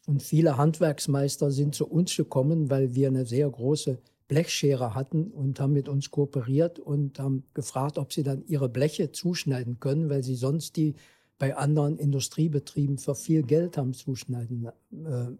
und 0.05 0.23
viele 0.23 0.57
Handwerksmeister 0.57 1.51
sind 1.51 1.75
zu 1.75 1.87
uns 1.87 2.15
gekommen, 2.15 2.69
weil 2.69 2.95
wir 2.95 3.07
eine 3.07 3.25
sehr 3.25 3.49
große 3.49 3.99
Blechschere 4.27 4.93
hatten 4.95 5.31
und 5.31 5.59
haben 5.59 5.73
mit 5.73 5.87
uns 5.87 6.11
kooperiert 6.11 6.79
und 6.79 7.19
haben 7.19 7.45
gefragt, 7.53 7.97
ob 7.97 8.11
sie 8.11 8.23
dann 8.23 8.43
ihre 8.47 8.67
Bleche 8.67 9.11
zuschneiden 9.11 9.79
können, 9.79 10.09
weil 10.09 10.23
sie 10.23 10.35
sonst 10.35 10.75
die 10.75 10.95
bei 11.37 11.55
anderen 11.55 11.97
Industriebetrieben 11.97 12.97
für 12.97 13.15
viel 13.15 13.43
Geld 13.43 13.77
haben 13.77 13.93
zuschneiden 13.93 14.65
äh, 14.65 14.71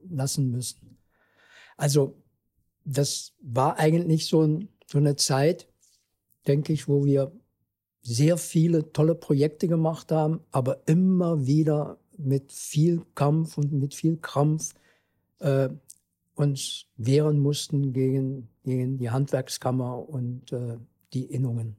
lassen 0.09 0.51
müssen. 0.51 0.97
Also 1.75 2.15
das 2.85 3.33
war 3.41 3.77
eigentlich 3.77 4.27
so, 4.27 4.43
ein, 4.43 4.69
so 4.85 4.97
eine 4.97 5.15
Zeit, 5.15 5.67
denke 6.47 6.73
ich, 6.73 6.87
wo 6.87 7.05
wir 7.05 7.31
sehr 8.01 8.37
viele 8.37 8.93
tolle 8.93 9.15
Projekte 9.15 9.67
gemacht 9.67 10.11
haben, 10.11 10.39
aber 10.51 10.81
immer 10.87 11.45
wieder 11.45 11.97
mit 12.17 12.53
viel 12.53 13.01
Kampf 13.15 13.57
und 13.57 13.73
mit 13.73 13.93
viel 13.93 14.17
Krampf 14.17 14.73
äh, 15.39 15.69
uns 16.35 16.85
wehren 16.95 17.39
mussten 17.39 17.93
gegen, 17.93 18.47
gegen 18.63 18.97
die 18.97 19.09
Handwerkskammer 19.09 20.07
und 20.07 20.51
äh, 20.51 20.77
die 21.13 21.25
Innungen. 21.25 21.75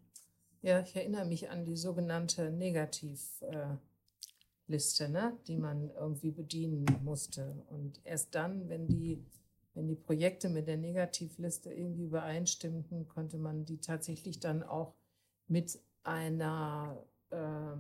Ja, 0.63 0.81
ich 0.81 0.95
erinnere 0.95 1.25
mich 1.25 1.49
an 1.51 1.65
die 1.65 1.77
sogenannte 1.77 2.51
Negativliste, 2.51 3.47
äh, 3.47 3.88
ne? 4.69 5.37
die 5.47 5.57
man 5.57 5.91
irgendwie 5.91 6.31
bedienen 6.31 6.87
musste. 7.03 7.55
Und 7.71 8.01
erst 8.05 8.35
dann, 8.35 8.69
wenn 8.69 8.87
die, 8.87 9.25
wenn 9.75 9.89
die 9.89 9.95
Projekte 9.95 10.49
mit 10.49 10.69
der 10.69 10.77
Negativliste 10.77 11.73
irgendwie 11.73 12.05
übereinstimmten, 12.05 13.09
konnte 13.09 13.39
man 13.39 13.65
die 13.65 13.79
tatsächlich 13.79 14.41
dann 14.41 14.63
auch 14.63 14.95
mit 15.47 15.79
einer, 16.05 16.97
äh, 17.31 17.77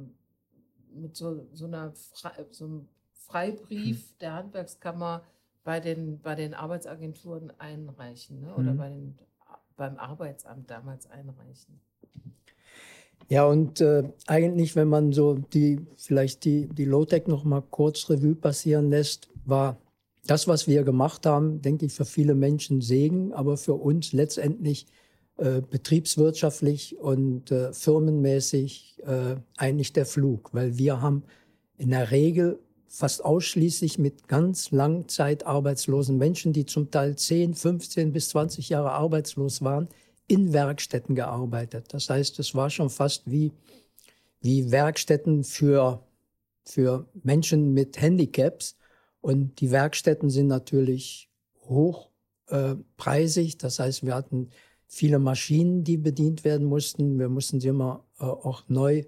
mit 0.92 1.16
so, 1.16 1.47
so, 1.52 1.66
einer 1.66 1.92
Fre 1.92 2.47
so 2.50 2.64
einem 2.64 2.88
Freibrief 3.12 4.09
hm. 4.11 4.18
der 4.21 4.35
Handwerkskammer 4.35 5.23
bei 5.64 5.80
den, 5.80 6.21
bei 6.21 6.35
den 6.35 6.54
Arbeitsagenturen 6.54 7.52
einreichen 7.61 8.40
ne? 8.40 8.54
oder 8.54 8.73
mhm. 8.73 8.78
bei 8.78 8.88
den, 8.88 9.18
beim 9.76 9.99
Arbeitsamt 9.99 10.71
damals 10.71 11.11
einreichen. 11.11 11.78
Ja, 13.29 13.45
und 13.45 13.81
äh, 13.81 14.05
eigentlich, 14.27 14.75
wenn 14.75 14.89
man 14.89 15.13
so 15.13 15.35
die, 15.35 15.81
vielleicht 15.97 16.45
die, 16.45 16.67
die 16.67 16.87
Low-Tech 16.87 17.27
noch 17.27 17.45
mal 17.45 17.63
kurz 17.63 18.09
Revue 18.09 18.35
passieren 18.35 18.89
lässt, 18.89 19.29
war 19.45 19.79
das, 20.27 20.49
was 20.49 20.67
wir 20.67 20.83
gemacht 20.83 21.27
haben, 21.27 21.61
denke 21.61 21.87
ich, 21.87 21.93
für 21.93 22.07
viele 22.07 22.35
Menschen 22.35 22.81
Segen, 22.81 23.33
aber 23.33 23.57
für 23.57 23.75
uns 23.75 24.13
letztendlich 24.13 24.87
äh, 25.37 25.61
betriebswirtschaftlich 25.61 26.99
und 26.99 27.51
äh, 27.51 27.73
firmenmäßig 27.73 29.03
äh, 29.05 29.37
eigentlich 29.57 29.93
der 29.93 30.07
Flug, 30.07 30.53
weil 30.53 30.79
wir 30.79 31.01
haben 31.03 31.23
in 31.77 31.91
der 31.91 32.11
Regel 32.11 32.59
fast 32.89 33.25
ausschließlich 33.25 33.99
mit 33.99 34.27
ganz 34.29 34.71
langzeitarbeitslosen 34.71 36.17
Menschen, 36.17 36.53
die 36.53 36.67
zum 36.67 36.91
Teil 36.91 37.17
10, 37.17 37.55
15 37.55 38.13
bis 38.13 38.31
20 38.31 38.71
Jahre 38.71 38.93
arbeitslos 38.93 39.63
waren, 39.63 39.89
in 40.29 40.53
Werkstätten 40.53 41.15
gearbeitet. 41.15 41.87
Das 41.93 42.09
heißt, 42.09 42.39
es 42.39 42.55
war 42.55 42.71
schon 42.71 42.91
fast 42.91 43.31
wie, 43.31 43.53
wie 44.41 44.71
Werkstätten 44.71 45.43
für, 45.43 46.07
für 46.65 47.09
Menschen 47.23 47.73
mit 47.73 48.01
Handicaps. 48.01 48.77
Und 49.21 49.61
die 49.61 49.71
Werkstätten 49.71 50.31
sind 50.31 50.47
natürlich 50.47 51.31
hochpreisig. 51.65 53.55
Äh, 53.55 53.59
das 53.59 53.79
heißt, 53.79 54.07
wir 54.07 54.15
hatten 54.15 54.51
viele 54.87 55.19
Maschinen, 55.19 55.83
die 55.83 55.97
bedient 55.97 56.45
werden 56.45 56.67
mussten. 56.67 57.19
Wir 57.19 57.29
mussten 57.29 57.61
sie 57.61 57.69
immer 57.69 58.05
äh, 58.21 58.25
auch 58.25 58.63
neu 58.69 59.05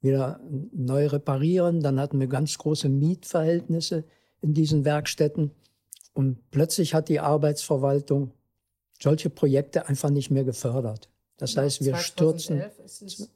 wieder 0.00 0.40
neu 0.72 1.06
reparieren. 1.06 1.80
Dann 1.80 1.98
hatten 1.98 2.20
wir 2.20 2.28
ganz 2.28 2.56
große 2.58 2.88
Mietverhältnisse 2.88 4.04
in 4.40 4.54
diesen 4.54 4.84
Werkstätten. 4.84 5.50
Und 6.12 6.50
plötzlich 6.50 6.94
hat 6.94 7.08
die 7.08 7.20
Arbeitsverwaltung 7.20 8.32
solche 9.00 9.30
Projekte 9.30 9.86
einfach 9.88 10.10
nicht 10.10 10.30
mehr 10.30 10.44
gefördert. 10.44 11.10
Das 11.36 11.54
ja, 11.54 11.62
heißt, 11.62 11.84
wir 11.84 11.96
stürzen. 11.96 12.62
Ist 12.84 13.02
es 13.02 13.30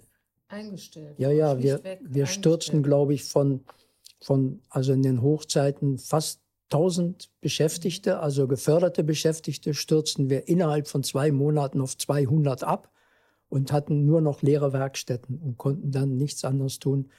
eingestellt. 0.49 1.19
Ja, 1.19 1.31
ja, 1.31 1.63
wir, 1.63 1.81
wir 2.03 2.27
stürzen, 2.27 2.83
glaube 2.83 3.15
ich, 3.15 3.25
von, 3.25 3.65
von, 4.21 4.61
also 4.69 4.93
in 4.93 5.03
den 5.03 5.23
Hochzeiten 5.23 5.99
fast 5.99 6.41
1000 6.73 7.31
Beschäftigte, 7.41 8.21
also 8.21 8.49
geförderte 8.49 9.05
Beschäftigte, 9.05 9.75
stürzten 9.75 10.31
wir 10.31 10.49
innerhalb 10.49 10.89
von 10.89 11.03
zwei 11.03 11.31
Monaten 11.31 11.81
auf 11.81 11.97
200 11.97 12.65
ab 12.65 12.91
und 13.49 13.73
hatten 13.73 14.07
nur 14.07 14.21
noch 14.21 14.43
leere 14.43 14.73
Werkstätten 14.73 15.39
und 15.39 15.59
konnten 15.59 15.91
dann 15.91 16.17
nichts 16.17 16.45
anderes 16.45 16.79
tun, 16.79 17.11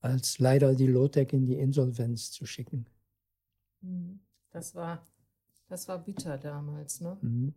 als 0.00 0.38
leider 0.38 0.74
die 0.74 0.86
Lotec 0.86 1.32
in 1.32 1.46
die 1.46 1.58
Insolvenz 1.58 2.32
zu 2.32 2.46
schicken. 2.46 2.86
Mhm. 3.80 4.20
Das 4.50 4.74
war, 4.74 5.06
das 5.68 5.86
war 5.88 5.98
bitter 5.98 6.38
damals, 6.38 7.00
ne? 7.00 7.16
Mhm. 7.20 7.54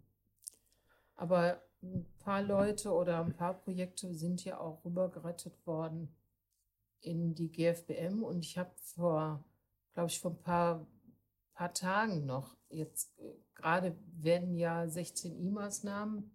Aber 1.21 1.61
ein 1.83 2.03
paar 2.17 2.41
Leute 2.41 2.91
oder 2.91 3.23
ein 3.23 3.35
paar 3.35 3.53
Projekte 3.53 4.11
sind 4.15 4.43
ja 4.43 4.59
auch 4.59 4.83
rübergerettet 4.83 5.53
worden 5.67 6.09
in 6.99 7.35
die 7.35 7.51
GFBM 7.51 8.23
und 8.23 8.43
ich 8.43 8.57
habe 8.57 8.71
vor, 8.81 9.45
glaube 9.93 10.09
ich, 10.09 10.19
vor 10.19 10.31
ein 10.31 10.41
paar, 10.41 10.87
paar 11.53 11.75
Tagen 11.75 12.25
noch, 12.25 12.57
jetzt 12.69 13.19
äh, 13.19 13.35
gerade 13.53 13.95
werden 14.17 14.55
ja 14.55 14.87
16 14.87 15.39
E-Maßnahmen 15.45 16.31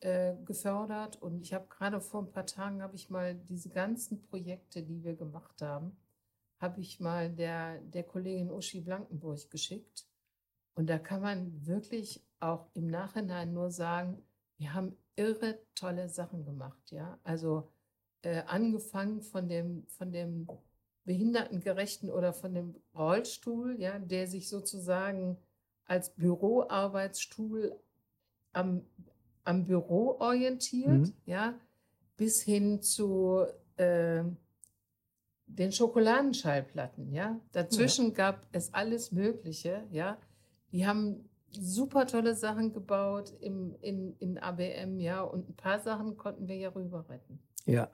äh, 0.00 0.34
gefördert. 0.44 1.16
Und 1.22 1.40
ich 1.40 1.54
habe 1.54 1.66
gerade 1.70 2.02
vor 2.02 2.20
ein 2.20 2.30
paar 2.30 2.44
Tagen, 2.44 2.82
habe 2.82 2.96
ich 2.96 3.08
mal 3.08 3.34
diese 3.48 3.70
ganzen 3.70 4.20
Projekte, 4.20 4.82
die 4.82 5.02
wir 5.02 5.16
gemacht 5.16 5.62
haben, 5.62 5.96
habe 6.58 6.82
ich 6.82 7.00
mal 7.00 7.30
der, 7.30 7.80
der 7.80 8.02
Kollegin 8.02 8.50
Uschi 8.50 8.82
Blankenburg 8.82 9.50
geschickt. 9.50 10.06
Und 10.74 10.90
da 10.90 10.98
kann 10.98 11.22
man 11.22 11.66
wirklich 11.66 12.22
auch 12.40 12.68
im 12.74 12.88
Nachhinein 12.88 13.52
nur 13.52 13.70
sagen, 13.70 14.22
wir 14.56 14.74
haben 14.74 14.96
irre 15.16 15.58
tolle 15.74 16.08
Sachen 16.08 16.44
gemacht. 16.44 16.90
Ja, 16.90 17.18
also 17.22 17.70
äh, 18.22 18.42
angefangen 18.46 19.22
von 19.22 19.48
dem, 19.48 19.86
von 19.88 20.12
dem 20.12 20.46
behindertengerechten 21.04 22.10
oder 22.10 22.32
von 22.32 22.54
dem 22.54 22.76
Rollstuhl, 22.94 23.80
ja, 23.80 23.98
der 23.98 24.26
sich 24.26 24.48
sozusagen 24.48 25.38
als 25.84 26.14
Büroarbeitsstuhl 26.14 27.78
am 28.52 28.82
am 29.44 29.64
Büro 29.64 30.16
orientiert, 30.20 31.08
mhm. 31.08 31.14
ja, 31.26 31.54
bis 32.16 32.42
hin 32.42 32.82
zu 32.82 33.44
äh, 33.76 34.22
den 35.46 35.72
Schokoladenschallplatten, 35.72 37.12
ja. 37.12 37.40
Dazwischen 37.52 38.08
ja. 38.08 38.14
gab 38.14 38.46
es 38.52 38.72
alles 38.72 39.12
Mögliche, 39.12 39.84
ja. 39.90 40.18
Die 40.72 40.86
haben 40.86 41.28
super 41.52 42.06
tolle 42.06 42.34
Sachen 42.34 42.72
gebaut 42.72 43.32
im, 43.40 43.74
in, 43.80 44.14
in 44.18 44.38
ABM, 44.38 45.00
ja, 45.00 45.22
und 45.22 45.48
ein 45.48 45.56
paar 45.56 45.80
Sachen 45.80 46.16
konnten 46.16 46.48
wir 46.48 46.56
ja 46.56 46.70
rüber 46.70 47.08
retten. 47.08 47.40
Ja. 47.66 47.90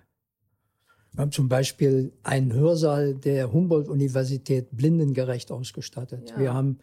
Wir 1.12 1.22
haben 1.22 1.32
zum 1.32 1.48
Beispiel 1.48 2.12
einen 2.22 2.52
Hörsaal 2.52 3.14
der 3.14 3.52
Humboldt-Universität 3.52 4.68
blindengerecht 4.72 5.50
ausgestattet. 5.50 6.30
Ja. 6.30 6.38
Wir 6.38 6.54
haben 6.54 6.78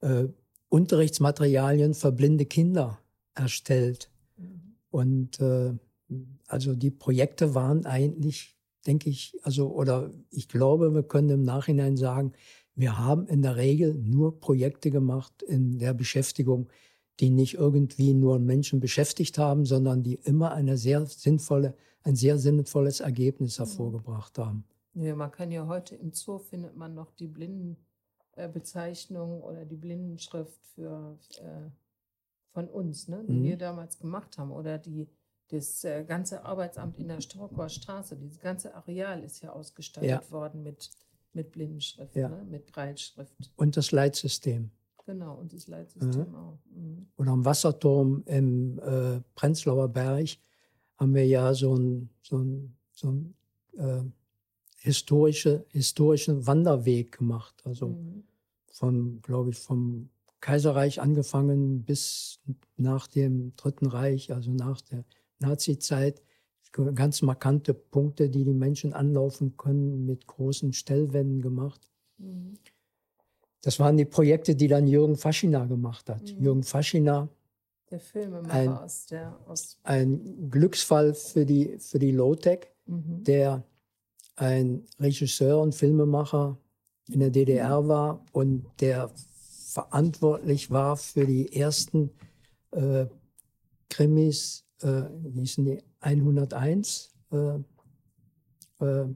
äh, 0.00 0.28
Unterrichtsmaterialien 0.68 1.94
für 1.94 2.12
blinde 2.12 2.46
Kinder 2.46 3.00
erstellt. 3.34 4.10
Mhm. 4.36 4.76
Und 4.90 5.40
äh, 5.40 5.74
also 6.46 6.74
die 6.74 6.90
Projekte 6.90 7.54
waren 7.54 7.84
eigentlich, 7.84 8.56
denke 8.86 9.10
ich, 9.10 9.36
also 9.42 9.72
oder 9.72 10.10
ich 10.30 10.48
glaube, 10.48 10.94
wir 10.94 11.02
können 11.02 11.30
im 11.30 11.42
Nachhinein 11.42 11.96
sagen, 11.96 12.34
wir 12.74 12.98
haben 12.98 13.26
in 13.26 13.42
der 13.42 13.56
Regel 13.56 13.94
nur 13.94 14.40
Projekte 14.40 14.90
gemacht 14.90 15.42
in 15.42 15.78
der 15.78 15.94
Beschäftigung, 15.94 16.68
die 17.20 17.30
nicht 17.30 17.54
irgendwie 17.54 18.12
nur 18.14 18.38
Menschen 18.38 18.80
beschäftigt 18.80 19.38
haben, 19.38 19.64
sondern 19.66 20.02
die 20.02 20.14
immer 20.14 20.52
eine 20.52 20.76
sehr 20.76 21.06
sinnvolle, 21.06 21.74
ein 22.02 22.16
sehr 22.16 22.38
sinnvolles 22.38 23.00
Ergebnis 23.00 23.58
mhm. 23.58 23.64
hervorgebracht 23.64 24.38
haben. 24.38 24.64
Ja, 24.94 25.14
man 25.14 25.30
kann 25.30 25.52
ja 25.52 25.66
heute 25.66 25.96
im 25.96 26.12
Zoo 26.12 26.38
findet 26.38 26.76
man 26.76 26.94
noch 26.94 27.10
die 27.12 27.28
Blindenbezeichnung 27.28 29.42
oder 29.42 29.64
die 29.64 29.76
Blindenschrift 29.76 30.60
für 30.74 31.18
äh, 31.38 31.70
von 32.52 32.68
uns, 32.68 33.08
ne, 33.08 33.24
die 33.26 33.32
mhm. 33.32 33.44
wir 33.44 33.56
damals 33.56 33.98
gemacht 33.98 34.36
haben, 34.38 34.52
oder 34.52 34.78
die, 34.78 35.08
das 35.48 35.82
äh, 35.84 36.04
ganze 36.04 36.44
Arbeitsamt 36.44 36.98
in 36.98 37.08
der 37.08 37.20
Strauchauer 37.20 37.70
Straße, 37.70 38.16
dieses 38.16 38.40
ganze 38.40 38.74
Areal 38.74 39.22
ist 39.22 39.42
ja 39.42 39.52
ausgestattet 39.52 40.10
Ja. 40.10 40.30
worden 40.30 40.62
mit, 40.62 40.90
mit 41.34 41.52
Blindenschrift, 41.52 42.14
Ja. 42.16 42.28
ne? 42.28 42.44
mit 42.48 42.66
Breitschrift. 42.66 43.34
Und 43.56 43.76
das 43.76 43.92
Leitsystem. 43.92 44.70
Genau, 45.04 45.34
und 45.34 45.52
das 45.52 45.66
Leitsystem 45.66 46.34
auch. 46.34 46.58
Mhm. 46.74 47.06
Und 47.16 47.28
am 47.28 47.44
Wasserturm 47.44 48.22
im 48.26 48.78
äh, 48.78 49.20
Prenzlauer 49.34 49.88
Berg 49.88 50.28
haben 50.96 51.14
wir 51.14 51.26
ja 51.26 51.52
so 51.54 51.74
einen 51.74 52.08
so 52.22 52.38
ein, 52.38 52.76
so 52.92 53.10
ein, 53.10 53.34
äh, 53.76 54.02
historische, 54.76 55.64
historischen 55.70 56.46
Wanderweg 56.46 57.18
gemacht. 57.18 57.54
Also 57.64 57.88
Mhm. 57.88 58.24
vom, 58.70 59.22
glaube 59.22 59.50
ich, 59.50 59.58
vom 59.58 60.08
Kaiserreich 60.40 61.00
angefangen 61.00 61.84
bis 61.84 62.40
nach 62.76 63.06
dem 63.06 63.54
Dritten 63.56 63.86
Reich, 63.86 64.32
also 64.32 64.50
nach 64.50 64.80
der 64.80 65.04
Nazi-Zeit. 65.38 66.22
Ganz 66.72 67.20
markante 67.20 67.74
Punkte, 67.74 68.30
die 68.30 68.44
die 68.44 68.54
Menschen 68.54 68.94
anlaufen 68.94 69.56
können, 69.58 70.06
mit 70.06 70.26
großen 70.26 70.72
Stellwänden 70.72 71.42
gemacht. 71.42 71.90
Mhm. 72.16 72.54
Das 73.60 73.78
waren 73.78 73.96
die 73.96 74.06
Projekte, 74.06 74.54
die 74.56 74.68
dann 74.68 74.86
Jürgen 74.86 75.16
Faschina 75.16 75.66
gemacht 75.66 76.08
hat. 76.08 76.22
Mhm. 76.22 76.42
Jürgen 76.42 76.62
Faschina, 76.62 77.28
Der 77.90 78.00
Filmemacher 78.00 78.54
Ein- 78.54 78.68
aus 78.70 79.06
der 79.06 79.38
aus 79.46 79.78
ein 79.82 80.50
Glücksfall 80.50 81.12
für 81.14 81.44
die, 81.44 81.78
für 81.78 81.98
die 81.98 82.10
Low-Tech, 82.10 82.68
mhm. 82.86 83.22
der 83.22 83.62
ein 84.36 84.86
Regisseur 84.98 85.60
und 85.60 85.74
Filmemacher 85.74 86.56
in 87.08 87.20
der 87.20 87.30
DDR 87.30 87.86
war 87.86 88.24
und 88.32 88.64
der 88.80 89.10
verantwortlich 89.72 90.70
war 90.70 90.96
für 90.96 91.26
die 91.26 91.54
ersten 91.54 92.10
äh, 92.72 93.06
Krimis, 93.88 94.64
äh, 94.82 95.08
wie 95.22 95.40
hießen 95.40 95.64
die 95.64 95.82
101, 96.00 97.14
äh, 97.30 97.58
äh, 98.80 99.06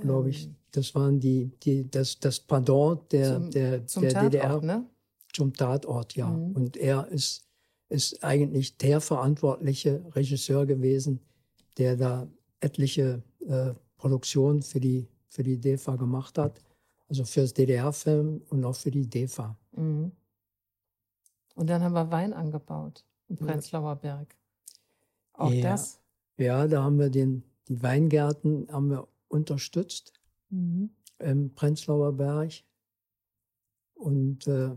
glaube 0.00 0.30
ich. 0.30 0.44
Ähm, 0.46 0.56
Das 0.72 0.94
waren 0.94 1.18
die, 1.20 1.50
die, 1.62 1.90
das, 1.90 2.18
das 2.20 2.38
Pardon 2.40 3.00
der, 3.10 3.34
Zum- 3.40 3.50
der, 3.50 3.86
zum 3.86 4.02
der 4.02 4.12
Tatort, 4.12 4.34
DDR 4.34 4.60
ne? 4.60 4.86
zum 5.32 5.52
Tatort, 5.54 6.14
ja. 6.16 6.28
Mhm. 6.28 6.52
Und 6.54 6.76
er 6.76 7.08
ist, 7.08 7.46
ist 7.88 8.22
eigentlich 8.22 8.76
der 8.76 9.00
verantwortliche 9.00 10.04
Regisseur 10.14 10.66
gewesen, 10.66 11.20
der 11.78 11.96
da 11.96 12.28
etliche 12.60 13.22
äh, 13.46 13.72
Produktionen 13.96 14.62
für 14.62 14.80
die, 14.80 15.08
für 15.28 15.42
die 15.42 15.58
DEFA 15.58 15.96
gemacht 15.96 16.36
hat. 16.38 16.60
Also 17.08 17.24
für 17.24 17.40
das 17.42 17.54
DDR-Film 17.54 18.42
und 18.50 18.64
auch 18.64 18.74
für 18.74 18.90
die 18.90 19.08
DEFA. 19.08 19.56
Mhm. 19.72 20.10
Und 21.54 21.70
dann 21.70 21.82
haben 21.82 21.92
wir 21.94 22.10
Wein 22.10 22.32
angebaut. 22.34 23.04
Prenzlauer 23.34 23.96
Berg. 23.96 24.36
Auch 25.32 25.50
Ja. 25.50 25.62
das. 25.70 26.00
Ja, 26.38 26.66
da 26.66 26.82
haben 26.82 26.98
wir 26.98 27.10
den, 27.10 27.42
die 27.68 27.82
Weingärten 27.82 28.68
haben 28.70 28.90
wir 28.90 29.08
unterstützt 29.28 30.12
Mhm. 30.50 30.90
im 31.18 31.54
Prenzlauer 31.54 32.12
Berg 32.12 32.52
und 33.94 34.46
äh, 34.46 34.76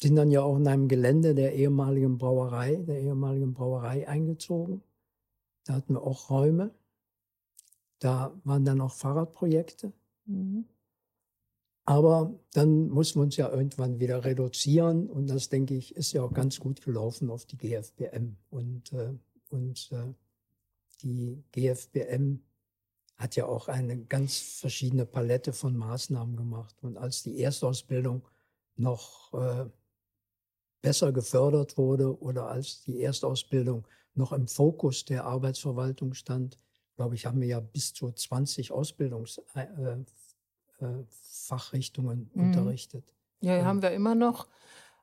sind 0.00 0.16
dann 0.16 0.30
ja 0.30 0.42
auch 0.42 0.56
in 0.58 0.68
einem 0.68 0.88
Gelände 0.88 1.34
der 1.34 1.54
ehemaligen 1.54 2.18
Brauerei, 2.18 2.76
der 2.76 3.00
ehemaligen 3.00 3.54
Brauerei 3.54 4.06
eingezogen. 4.08 4.82
Da 5.64 5.74
hatten 5.74 5.94
wir 5.94 6.02
auch 6.02 6.30
Räume. 6.30 6.74
Da 7.98 8.32
waren 8.44 8.64
dann 8.64 8.80
auch 8.80 8.92
Fahrradprojekte. 8.92 9.92
Mhm. 10.26 10.66
Aber 11.88 12.38
dann 12.52 12.90
mussten 12.90 13.18
wir 13.18 13.22
uns 13.22 13.38
ja 13.38 13.50
irgendwann 13.50 13.98
wieder 13.98 14.22
reduzieren 14.22 15.08
und 15.08 15.26
das, 15.28 15.48
denke 15.48 15.74
ich, 15.74 15.96
ist 15.96 16.12
ja 16.12 16.22
auch 16.22 16.34
ganz 16.34 16.60
gut 16.60 16.82
gelaufen 16.82 17.30
auf 17.30 17.46
die 17.46 17.56
GFBM. 17.56 18.36
Und, 18.50 18.92
äh, 18.92 19.14
und 19.48 19.90
äh, 19.92 20.12
die 21.02 21.42
GFBM 21.50 22.40
hat 23.16 23.36
ja 23.36 23.46
auch 23.46 23.68
eine 23.68 24.04
ganz 24.04 24.36
verschiedene 24.36 25.06
Palette 25.06 25.54
von 25.54 25.78
Maßnahmen 25.78 26.36
gemacht. 26.36 26.76
Und 26.82 26.98
als 26.98 27.22
die 27.22 27.40
Erstausbildung 27.40 28.20
noch 28.76 29.32
äh, 29.32 29.64
besser 30.82 31.10
gefördert 31.10 31.78
wurde 31.78 32.20
oder 32.20 32.48
als 32.48 32.82
die 32.82 33.00
Erstausbildung 33.00 33.88
noch 34.12 34.32
im 34.32 34.46
Fokus 34.46 35.06
der 35.06 35.24
Arbeitsverwaltung 35.24 36.12
stand, 36.12 36.58
glaube 36.96 37.14
ich, 37.14 37.24
haben 37.24 37.40
wir 37.40 37.48
ja 37.48 37.60
bis 37.60 37.94
zu 37.94 38.12
20 38.12 38.72
Ausbildungsfachrichtungen 38.72 40.04
äh, 40.80 41.04
Fachrichtungen 41.10 42.30
Mhm. 42.34 42.42
unterrichtet. 42.44 43.04
Ja, 43.40 43.56
Ja. 43.56 43.64
haben 43.64 43.82
wir 43.82 43.90
immer 43.92 44.14
noch. 44.14 44.46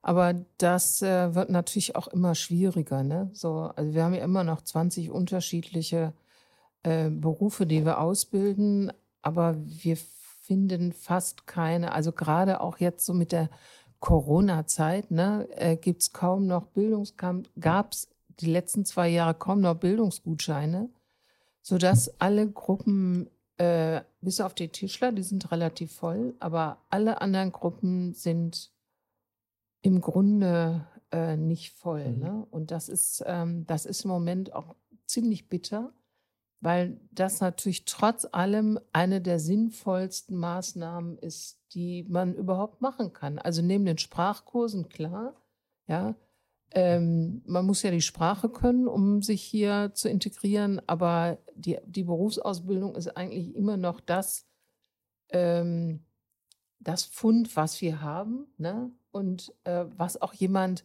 Aber 0.02 0.36
das 0.60 1.02
äh, 1.02 1.34
wird 1.34 1.50
natürlich 1.50 1.96
auch 1.96 2.08
immer 2.08 2.36
schwieriger. 2.36 3.02
Ne? 3.04 3.30
So, 3.34 3.72
also 3.76 3.94
wir 3.94 4.04
haben 4.04 4.14
ja 4.14 4.24
immer 4.24 4.44
noch 4.44 4.62
20 4.62 5.10
unterschiedliche 5.10 6.14
äh, 6.84 7.10
Berufe, 7.10 7.66
die 7.66 7.84
wir 7.86 8.00
ausbilden, 8.00 8.94
aber 9.24 9.56
wir 9.58 9.98
finden 9.98 10.94
fast 10.94 11.48
keine, 11.48 11.92
also 11.94 12.12
gerade 12.12 12.62
auch 12.62 12.78
jetzt 12.78 13.04
so 13.04 13.16
mit 13.16 13.32
der 13.32 13.50
Corona-Zeit, 14.00 15.10
ne, 15.10 15.48
äh, 15.56 15.76
gibt 15.78 16.04
es 16.04 16.14
kaum 16.14 16.46
noch 16.46 16.68
Bildungskamp, 16.68 17.50
gab 17.60 17.94
es 17.94 18.08
die 18.40 18.46
letzten 18.52 18.86
zwei 18.86 19.10
Jahre 19.10 19.34
kaum 19.34 19.62
noch 19.62 19.74
Bildungsgutscheine, 19.76 20.90
sodass 21.64 22.22
alle 22.22 22.48
Gruppen 22.48 23.28
äh, 23.58 24.02
bis 24.22 24.41
auf 24.41 24.54
die 24.54 24.70
Tischler, 24.70 25.12
die 25.12 25.24
sind 25.24 25.52
relativ 25.52 25.94
voll, 25.94 26.36
aber 26.39 26.78
alle 26.89 27.22
anderen 27.22 27.52
Gruppen 27.52 28.13
sind 28.13 28.72
im 29.82 30.02
Grunde 30.02 30.88
äh, 31.12 31.38
nicht 31.38 31.74
voll. 31.74 32.12
Mhm. 32.12 32.20
Ne? 32.20 32.48
Und 32.52 32.72
das 32.72 32.89
ist, 32.89 33.24
ähm, 33.26 33.65
das 33.68 33.86
ist 33.86 34.04
im 34.04 34.10
Moment 34.10 34.54
auch 34.54 34.76
ziemlich 35.06 35.48
bitter, 35.48 35.94
weil 36.60 37.00
das 37.12 37.41
natürlich 37.41 37.86
trotz 37.86 38.28
allem 38.32 38.80
eine 38.91 39.22
der 39.22 39.39
sinnvollsten 39.39 40.36
Maßnahmen 40.36 41.18
ist, 41.20 41.62
die 41.74 42.04
man 42.10 42.34
überhaupt 42.34 42.82
machen 42.82 43.13
kann. 43.13 43.38
Also 43.38 43.62
neben 43.62 43.86
den 43.86 43.98
Sprachkursen, 43.98 44.89
klar, 44.89 45.36
ja, 45.88 46.15
ähm, 46.76 47.42
man 47.46 47.66
muss 47.66 47.84
ja 47.84 47.90
die 47.90 48.02
Sprache 48.02 48.50
können, 48.50 48.88
um 48.88 49.22
sich 49.22 49.42
hier 49.42 49.92
zu 49.94 50.10
integrieren, 50.10 50.82
aber 50.88 51.38
die, 51.56 51.78
die 51.86 52.04
Berufsausbildung 52.04 52.96
ist 52.96 53.16
eigentlich 53.16 53.56
immer 53.56 53.78
noch 53.78 54.02
das, 54.02 54.46
ähm, 55.30 56.02
das 56.82 57.06
Fund, 57.06 57.56
was 57.56 57.80
wir 57.82 58.02
haben, 58.02 58.48
ne? 58.58 58.92
Und 59.12 59.54
äh, 59.64 59.86
was 59.96 60.22
auch 60.22 60.34
jemand, 60.34 60.84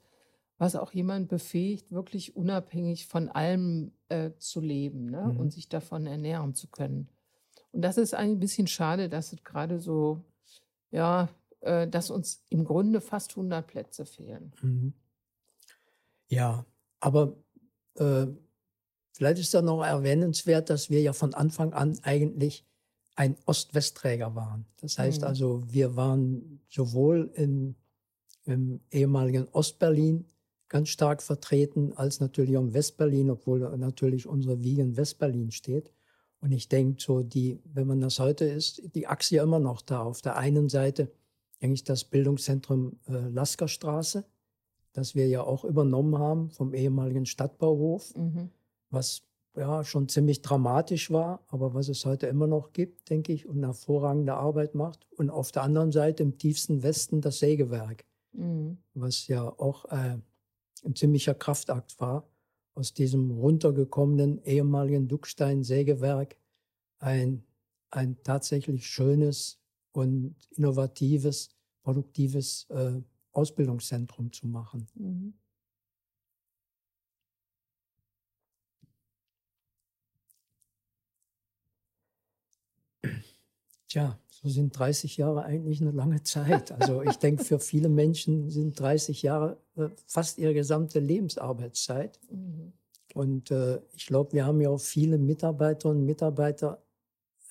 was 0.58 0.76
auch 0.76 0.92
jemand 0.92 1.28
befähigt, 1.28 1.90
wirklich 1.90 2.36
unabhängig 2.36 3.08
von 3.08 3.28
allem 3.28 3.90
äh, 4.08 4.30
zu 4.38 4.60
leben 4.60 5.06
ne? 5.06 5.32
Mhm. 5.32 5.40
und 5.40 5.50
sich 5.52 5.68
davon 5.68 6.06
ernähren 6.06 6.54
zu 6.54 6.68
können. 6.68 7.08
Und 7.72 7.82
das 7.82 7.98
ist 7.98 8.14
eigentlich 8.14 8.36
ein 8.36 8.40
bisschen 8.40 8.66
schade, 8.68 9.08
dass 9.08 9.32
es 9.32 9.42
gerade 9.42 9.80
so, 9.80 10.20
ja, 10.92 11.28
äh, 11.62 11.88
dass 11.88 12.10
uns 12.10 12.44
im 12.48 12.64
Grunde 12.64 13.00
fast 13.00 13.32
100 13.32 13.66
Plätze 13.66 14.04
fehlen. 14.06 14.52
Mhm. 14.62 14.92
Ja, 16.30 16.64
aber 17.00 17.36
äh, 17.96 18.26
vielleicht 19.12 19.40
ist 19.40 19.52
da 19.52 19.62
noch 19.62 19.82
erwähnenswert, 19.84 20.70
dass 20.70 20.88
wir 20.88 21.00
ja 21.02 21.12
von 21.12 21.34
Anfang 21.34 21.72
an 21.72 21.98
eigentlich 22.02 22.64
ein 23.16 23.36
Ost-West-Träger 23.44 24.34
waren. 24.34 24.64
Das 24.80 24.96
heißt 24.98 25.20
Mhm. 25.20 25.26
also, 25.26 25.62
wir 25.66 25.96
waren 25.96 26.60
sowohl 26.68 27.30
in, 27.34 27.74
im 28.44 28.80
ehemaligen 28.90 29.46
Ostberlin 29.48 30.24
ganz 30.68 30.88
stark 30.88 31.20
vertreten, 31.22 31.92
als 31.94 32.20
natürlich 32.20 32.56
auch 32.56 32.62
im 32.62 32.72
Westberlin, 32.72 33.28
obwohl 33.28 33.58
natürlich 33.76 34.26
unsere 34.26 34.62
Wiege 34.62 34.82
in 34.82 34.96
Westberlin 34.96 35.50
steht. 35.50 35.92
Und 36.40 36.52
ich 36.52 36.68
denke, 36.68 37.02
so 37.02 37.22
die, 37.22 37.60
wenn 37.64 37.88
man 37.88 38.00
das 38.00 38.20
heute 38.20 38.44
ist, 38.44 38.82
die 38.94 39.06
Achse 39.08 39.34
ja 39.34 39.42
immer 39.42 39.58
noch 39.58 39.82
da. 39.82 40.02
Auf 40.02 40.22
der 40.22 40.36
einen 40.36 40.68
Seite 40.68 41.10
eigentlich 41.60 41.84
das 41.84 42.04
Bildungszentrum 42.04 42.98
äh, 43.08 43.28
Laskerstraße, 43.28 44.24
das 44.92 45.14
wir 45.14 45.28
ja 45.28 45.42
auch 45.42 45.64
übernommen 45.64 46.18
haben 46.18 46.50
vom 46.50 46.74
ehemaligen 46.74 47.26
Stadtbauhof, 47.26 48.14
Mhm. 48.16 48.50
was 48.90 49.22
ja 49.56 49.84
schon 49.84 50.08
ziemlich 50.08 50.42
dramatisch 50.42 51.10
war, 51.10 51.44
aber 51.48 51.74
was 51.74 51.88
es 51.88 52.04
heute 52.06 52.26
immer 52.28 52.46
noch 52.46 52.72
gibt, 52.72 53.10
denke 53.10 53.32
ich, 53.32 53.46
und 53.46 53.62
hervorragende 53.64 54.34
Arbeit 54.34 54.74
macht. 54.74 55.06
Und 55.16 55.30
auf 55.30 55.50
der 55.52 55.62
anderen 55.62 55.92
Seite 55.92 56.22
im 56.22 56.38
tiefsten 56.38 56.82
Westen 56.82 57.20
das 57.20 57.38
Sägewerk, 57.40 58.04
Mhm. 58.32 58.78
was 58.94 59.26
ja 59.26 59.42
auch 59.48 59.84
äh, 59.86 60.18
ein 60.84 60.94
ziemlicher 60.94 61.34
Kraftakt 61.34 62.00
war, 62.00 62.28
aus 62.74 62.94
diesem 62.94 63.32
runtergekommenen 63.32 64.42
ehemaligen 64.44 65.08
Duckstein-Sägewerk 65.08 66.36
ein, 67.00 67.42
ein 67.90 68.16
tatsächlich 68.22 68.86
schönes 68.86 69.58
und 69.92 70.36
innovatives, 70.56 71.50
produktives 71.82 72.66
äh, 72.70 73.02
Ausbildungszentrum 73.32 74.32
zu 74.32 74.46
machen. 74.46 74.86
Mhm. 74.94 75.34
Tja, 83.88 84.16
so 84.30 84.48
sind 84.48 84.78
30 84.78 85.16
Jahre 85.16 85.42
eigentlich 85.42 85.80
eine 85.80 85.90
lange 85.90 86.22
Zeit. 86.22 86.70
Also 86.80 87.02
ich 87.02 87.16
denke, 87.16 87.44
für 87.44 87.58
viele 87.58 87.88
Menschen 87.88 88.48
sind 88.48 88.78
30 88.78 89.22
Jahre 89.22 89.58
äh, 89.76 89.88
fast 90.06 90.38
ihre 90.38 90.54
gesamte 90.54 91.00
Lebensarbeitszeit. 91.00 92.20
Mhm. 92.30 92.72
Und 93.14 93.50
äh, 93.50 93.80
ich 93.96 94.06
glaube, 94.06 94.32
wir 94.32 94.46
haben 94.46 94.60
ja 94.60 94.70
auch 94.70 94.80
viele 94.80 95.18
Mitarbeiterinnen 95.18 96.02
und 96.02 96.06
Mitarbeiter 96.06 96.80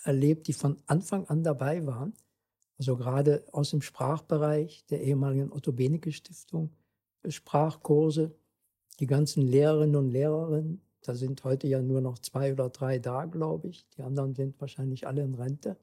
erlebt, 0.03 0.47
die 0.47 0.53
von 0.53 0.77
Anfang 0.87 1.27
an 1.27 1.43
dabei 1.43 1.85
waren. 1.85 2.13
Also 2.79 2.95
gerade 2.95 3.43
aus 3.51 3.71
dem 3.71 3.81
Sprachbereich 3.81 4.85
der 4.89 5.01
ehemaligen 5.01 5.51
Otto 5.51 5.73
Benecke 5.73 6.13
Stiftung, 6.13 6.71
Sprachkurse, 7.27 8.31
die 8.99 9.05
ganzen 9.05 9.43
Lehrerinnen 9.43 9.97
und 9.97 10.09
Lehrerinnen. 10.09 10.81
Da 11.01 11.13
sind 11.13 11.43
heute 11.43 11.67
ja 11.67 11.81
nur 11.81 11.99
noch 11.99 12.19
zwei 12.19 12.53
oder 12.53 12.69
drei 12.69 12.97
da, 12.97 13.25
glaube 13.25 13.67
ich. 13.67 13.85
Die 13.97 14.01
anderen 14.01 14.33
sind 14.33 14.59
wahrscheinlich 14.61 15.07
alle 15.07 15.23
in 15.23 15.35
Rente. 15.35 15.77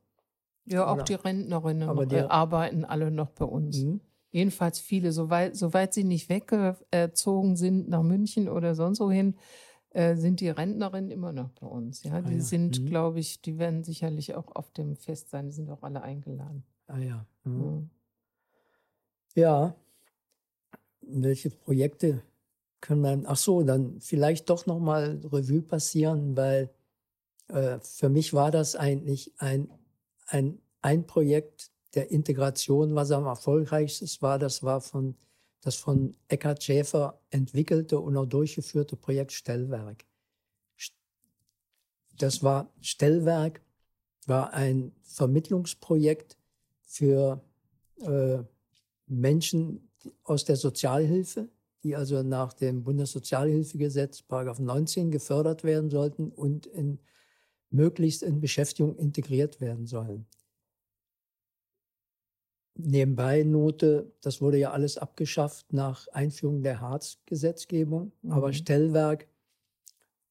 Ja, 0.64 0.86
auch 0.86 0.94
oder? 0.94 1.04
die 1.04 1.14
Rentnerinnen 1.14 1.88
aber 1.88 2.06
die, 2.06 2.18
arbeiten 2.18 2.84
alle 2.84 3.10
noch 3.10 3.30
bei 3.30 3.44
uns. 3.44 3.82
Mhm. 3.82 4.00
Jedenfalls 4.30 4.78
viele, 4.78 5.12
soweit, 5.12 5.54
soweit 5.54 5.94
sie 5.94 6.04
nicht 6.04 6.28
weggezogen 6.28 7.56
sind 7.56 7.88
nach 7.88 8.02
München 8.02 8.48
oder 8.48 8.74
sonst 8.74 9.00
wohin, 9.00 9.36
äh, 9.90 10.16
sind 10.16 10.40
die 10.40 10.48
Rentnerinnen 10.48 11.10
immer 11.10 11.32
noch 11.32 11.50
bei 11.50 11.66
uns. 11.66 12.02
Ja, 12.02 12.20
die 12.20 12.34
ah, 12.34 12.36
ja. 12.36 12.42
sind, 12.42 12.80
mhm. 12.80 12.86
glaube 12.86 13.20
ich, 13.20 13.40
die 13.40 13.58
werden 13.58 13.84
sicherlich 13.84 14.34
auch 14.34 14.54
auf 14.54 14.70
dem 14.72 14.96
Fest 14.96 15.30
sein. 15.30 15.46
Die 15.46 15.52
sind 15.52 15.70
auch 15.70 15.82
alle 15.82 16.02
eingeladen. 16.02 16.64
Ah 16.86 16.98
ja. 16.98 17.26
Mhm. 17.44 17.90
Ja. 19.34 19.74
Welche 21.00 21.50
Projekte 21.50 22.22
können 22.80 23.02
wir, 23.02 23.28
ach 23.28 23.36
so, 23.36 23.62
dann 23.62 24.00
vielleicht 24.00 24.50
doch 24.50 24.66
nochmal 24.66 25.20
Revue 25.24 25.62
passieren, 25.62 26.36
weil 26.36 26.70
äh, 27.48 27.78
für 27.80 28.08
mich 28.08 28.32
war 28.32 28.50
das 28.50 28.76
eigentlich 28.76 29.32
ein, 29.38 29.70
ein, 30.26 30.60
ein 30.82 31.06
Projekt 31.06 31.70
der 31.94 32.10
Integration, 32.10 32.94
was 32.94 33.10
am 33.10 33.26
erfolgreichsten 33.26 34.08
war. 34.20 34.38
Das 34.38 34.62
war 34.62 34.80
von, 34.80 35.16
das 35.62 35.76
von 35.76 36.14
Eckhard 36.28 36.62
Schäfer 36.62 37.20
entwickelte 37.30 37.98
und 37.98 38.16
auch 38.16 38.26
durchgeführte 38.26 38.96
Projekt 38.96 39.32
Stellwerk. 39.32 40.04
Das 42.18 42.42
war 42.42 42.72
Stellwerk, 42.80 43.60
war 44.26 44.52
ein 44.54 44.92
Vermittlungsprojekt 45.02 46.35
für 46.86 47.44
äh, 48.00 48.38
Menschen 49.06 49.90
aus 50.24 50.44
der 50.44 50.56
Sozialhilfe, 50.56 51.50
die 51.82 51.94
also 51.94 52.22
nach 52.22 52.52
dem 52.52 52.84
Bundessozialhilfegesetz, 52.84 54.22
Paragraph 54.22 54.58
19, 54.58 55.10
gefördert 55.10 55.64
werden 55.64 55.90
sollten 55.90 56.30
und 56.30 56.66
in, 56.66 56.98
möglichst 57.70 58.22
in 58.22 58.40
Beschäftigung 58.40 58.96
integriert 58.96 59.60
werden 59.60 59.86
sollen. 59.86 60.26
Nebenbei 62.78 63.42
Note, 63.42 64.12
das 64.20 64.40
wurde 64.40 64.58
ja 64.58 64.70
alles 64.70 64.98
abgeschafft 64.98 65.72
nach 65.72 66.08
Einführung 66.08 66.62
der 66.62 66.80
Hartz-Gesetzgebung, 66.80 68.12
mhm. 68.22 68.32
aber 68.32 68.52
Stellwerk 68.52 69.26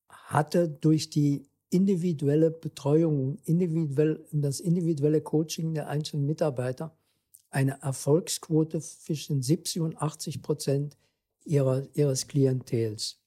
hatte 0.08 0.70
durch 0.70 1.10
die 1.10 1.48
individuelle 1.70 2.52
Betreuung, 2.52 3.38
individuell, 3.46 4.26
das 4.32 4.60
individuelle 4.60 5.22
Coaching 5.22 5.74
der 5.74 5.90
einzelnen 5.90 6.26
Mitarbeiter 6.26 6.96
eine 7.50 7.82
Erfolgsquote 7.82 8.82
zwischen 8.82 9.42
70 9.42 9.82
und 9.82 9.98
80 9.98 10.42
Prozent 10.42 10.98
ihrer, 11.46 11.84
ihres 11.94 12.28
Klientels. 12.28 13.20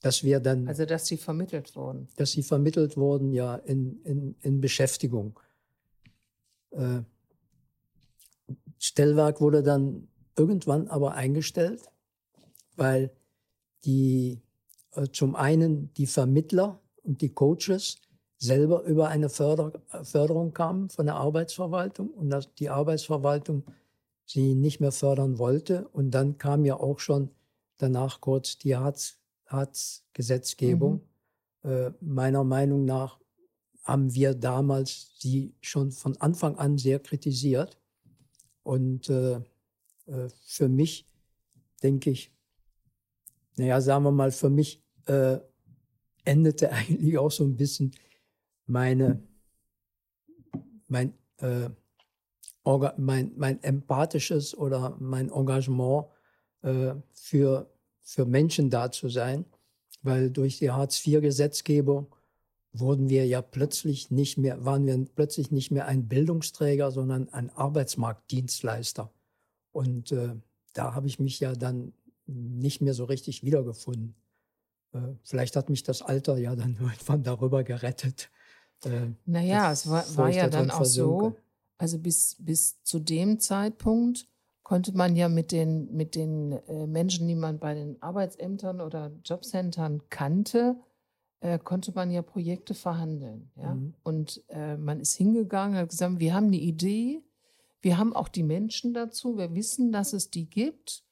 Dass 0.00 0.22
wir 0.22 0.40
dann, 0.40 0.68
also, 0.68 0.84
dass 0.84 1.06
sie 1.06 1.16
vermittelt 1.16 1.74
wurden. 1.76 2.08
Dass 2.16 2.32
sie 2.32 2.42
vermittelt 2.42 2.96
wurden, 2.96 3.32
ja, 3.32 3.56
in, 3.56 4.02
in, 4.02 4.34
in 4.42 4.60
Beschäftigung. 4.60 5.38
Äh, 6.72 7.02
Stellwerk 8.78 9.40
wurde 9.40 9.62
dann 9.62 10.08
irgendwann 10.36 10.88
aber 10.88 11.14
eingestellt, 11.14 11.82
weil 12.76 13.10
die, 13.84 14.42
äh, 14.92 15.06
zum 15.12 15.36
einen 15.36 15.94
die 15.94 16.06
Vermittler 16.06 16.80
und 17.04 17.20
die 17.20 17.32
Coaches 17.32 17.98
selber 18.38 18.82
über 18.82 19.08
eine 19.08 19.28
Förder, 19.28 19.72
Förderung 20.02 20.52
kamen 20.52 20.88
von 20.88 21.06
der 21.06 21.14
Arbeitsverwaltung 21.16 22.10
und 22.10 22.30
dass 22.30 22.54
die 22.54 22.70
Arbeitsverwaltung 22.70 23.64
sie 24.26 24.54
nicht 24.54 24.80
mehr 24.80 24.92
fördern 24.92 25.38
wollte. 25.38 25.88
Und 25.88 26.10
dann 26.10 26.38
kam 26.38 26.64
ja 26.64 26.76
auch 26.76 26.98
schon 26.98 27.30
danach 27.78 28.20
kurz 28.20 28.58
die 28.58 28.76
Hartz-Gesetzgebung. 28.76 31.00
Mhm. 31.62 31.70
Äh, 31.70 31.92
meiner 32.00 32.44
Meinung 32.44 32.84
nach 32.84 33.18
haben 33.82 34.14
wir 34.14 34.34
damals 34.34 35.14
sie 35.18 35.54
schon 35.60 35.90
von 35.92 36.16
Anfang 36.18 36.56
an 36.56 36.78
sehr 36.78 37.00
kritisiert. 37.00 37.78
Und 38.62 39.10
äh, 39.10 39.40
äh, 40.06 40.28
für 40.46 40.68
mich 40.68 41.06
denke 41.82 42.10
ich, 42.10 42.32
naja, 43.56 43.80
sagen 43.80 44.04
wir 44.04 44.10
mal, 44.10 44.32
für 44.32 44.50
mich 44.50 44.82
äh, 45.06 45.38
endete 46.24 46.72
eigentlich 46.72 47.18
auch 47.18 47.30
so 47.30 47.44
ein 47.44 47.56
bisschen 47.56 47.92
meine, 48.66 49.22
mein 50.88 51.14
äh, 51.38 51.70
mein, 52.96 53.32
mein 53.36 53.62
empathisches 53.62 54.56
oder 54.56 54.96
mein 54.98 55.30
Engagement 55.30 56.06
äh, 56.62 56.94
für, 57.12 57.70
für 58.00 58.24
Menschen 58.24 58.70
da 58.70 58.90
zu 58.90 59.08
sein, 59.08 59.44
weil 60.02 60.30
durch 60.30 60.58
die 60.58 60.70
Hartz-IV-Gesetzgebung 60.70 62.06
wurden 62.72 63.08
wir 63.08 63.26
ja 63.26 63.42
plötzlich 63.42 64.10
nicht 64.10 64.38
mehr, 64.38 64.64
waren 64.64 64.86
wir 64.86 65.06
plötzlich 65.14 65.50
nicht 65.50 65.70
mehr 65.70 65.86
ein 65.86 66.08
Bildungsträger, 66.08 66.90
sondern 66.90 67.28
ein 67.28 67.50
Arbeitsmarktdienstleister. 67.50 69.12
Und 69.72 70.12
äh, 70.12 70.34
da 70.72 70.94
habe 70.94 71.06
ich 71.06 71.20
mich 71.20 71.38
ja 71.40 71.54
dann 71.54 71.92
nicht 72.26 72.80
mehr 72.80 72.94
so 72.94 73.04
richtig 73.04 73.44
wiedergefunden. 73.44 74.14
Äh, 74.94 75.16
vielleicht 75.22 75.56
hat 75.56 75.68
mich 75.68 75.82
das 75.82 76.02
Alter 76.02 76.38
ja 76.38 76.54
dann 76.56 76.76
irgendwann 76.80 77.22
darüber 77.22 77.64
gerettet. 77.64 78.30
Äh, 78.84 79.08
naja, 79.26 79.72
es 79.72 79.88
war, 79.88 80.04
war 80.16 80.30
ja 80.30 80.48
dann 80.48 80.70
auch 80.70 80.84
so, 80.84 81.36
also 81.78 81.98
bis, 81.98 82.36
bis 82.38 82.82
zu 82.82 82.98
dem 82.98 83.40
Zeitpunkt 83.40 84.28
konnte 84.62 84.96
man 84.96 85.14
ja 85.14 85.28
mit 85.28 85.52
den, 85.52 85.94
mit 85.94 86.14
den 86.14 86.52
äh, 86.52 86.86
Menschen, 86.86 87.28
die 87.28 87.34
man 87.34 87.58
bei 87.58 87.74
den 87.74 88.02
Arbeitsämtern 88.02 88.80
oder 88.80 89.12
Jobcentern 89.22 90.02
kannte, 90.08 90.76
äh, 91.40 91.58
konnte 91.58 91.92
man 91.92 92.10
ja 92.10 92.22
Projekte 92.22 92.74
verhandeln. 92.74 93.50
Ja? 93.56 93.74
Mhm. 93.74 93.94
Und 94.02 94.42
äh, 94.48 94.76
man 94.76 95.00
ist 95.00 95.14
hingegangen, 95.14 95.76
hat 95.76 95.90
gesagt, 95.90 96.18
wir 96.18 96.34
haben 96.34 96.46
eine 96.46 96.56
Idee, 96.56 97.22
wir 97.82 97.98
haben 97.98 98.16
auch 98.16 98.28
die 98.28 98.42
Menschen 98.42 98.94
dazu, 98.94 99.36
wir 99.36 99.54
wissen, 99.54 99.92
dass 99.92 100.14
es 100.14 100.30
die 100.30 100.48
gibt 100.48 101.04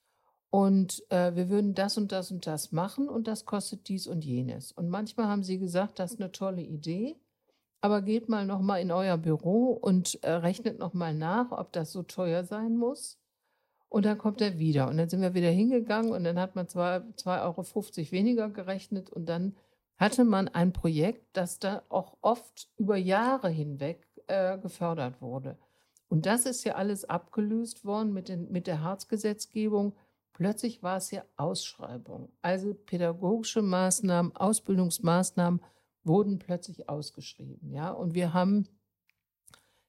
und 0.52 1.02
äh, 1.10 1.34
wir 1.34 1.48
würden 1.48 1.74
das 1.74 1.98
und 1.98 2.12
das 2.12 2.30
und 2.30 2.46
das 2.46 2.70
machen 2.70 3.08
und 3.08 3.26
das 3.26 3.44
kostet 3.44 3.88
dies 3.88 4.06
und 4.06 4.24
jenes. 4.24 4.70
Und 4.70 4.88
manchmal 4.88 5.26
haben 5.26 5.42
sie 5.42 5.58
gesagt, 5.58 5.98
das 5.98 6.12
ist 6.12 6.20
eine 6.20 6.30
tolle 6.30 6.62
Idee 6.62 7.16
aber 7.82 8.00
geht 8.00 8.28
mal 8.28 8.46
noch 8.46 8.60
mal 8.60 8.80
in 8.80 8.92
euer 8.92 9.18
Büro 9.18 9.72
und 9.72 10.22
äh, 10.22 10.30
rechnet 10.30 10.78
noch 10.78 10.94
mal 10.94 11.14
nach, 11.14 11.50
ob 11.50 11.72
das 11.72 11.90
so 11.90 12.04
teuer 12.04 12.44
sein 12.44 12.76
muss. 12.76 13.18
Und 13.88 14.06
dann 14.06 14.16
kommt 14.16 14.40
er 14.40 14.58
wieder. 14.58 14.88
Und 14.88 14.96
dann 14.96 15.08
sind 15.08 15.20
wir 15.20 15.34
wieder 15.34 15.50
hingegangen 15.50 16.12
und 16.12 16.24
dann 16.24 16.38
hat 16.38 16.54
man 16.54 16.66
2,50 16.66 17.42
Euro 17.42 18.12
weniger 18.12 18.48
gerechnet. 18.48 19.10
Und 19.10 19.26
dann 19.26 19.56
hatte 19.98 20.24
man 20.24 20.48
ein 20.48 20.72
Projekt, 20.72 21.26
das 21.36 21.58
da 21.58 21.82
auch 21.88 22.16
oft 22.22 22.70
über 22.78 22.96
Jahre 22.96 23.50
hinweg 23.50 24.06
äh, 24.28 24.58
gefördert 24.58 25.20
wurde. 25.20 25.58
Und 26.08 26.24
das 26.24 26.46
ist 26.46 26.62
ja 26.64 26.76
alles 26.76 27.04
abgelöst 27.04 27.84
worden 27.84 28.12
mit, 28.12 28.28
den, 28.28 28.50
mit 28.52 28.68
der 28.68 28.82
Harzgesetzgebung. 28.82 29.94
Plötzlich 30.42 30.82
war 30.82 30.96
es 30.96 31.12
ja 31.12 31.24
Ausschreibung. 31.36 32.32
Also 32.42 32.74
pädagogische 32.74 33.62
Maßnahmen, 33.62 34.34
Ausbildungsmaßnahmen 34.34 35.60
wurden 36.02 36.40
plötzlich 36.40 36.88
ausgeschrieben. 36.88 37.72
Ja? 37.72 37.92
Und 37.92 38.14
wir 38.14 38.34
haben 38.34 38.66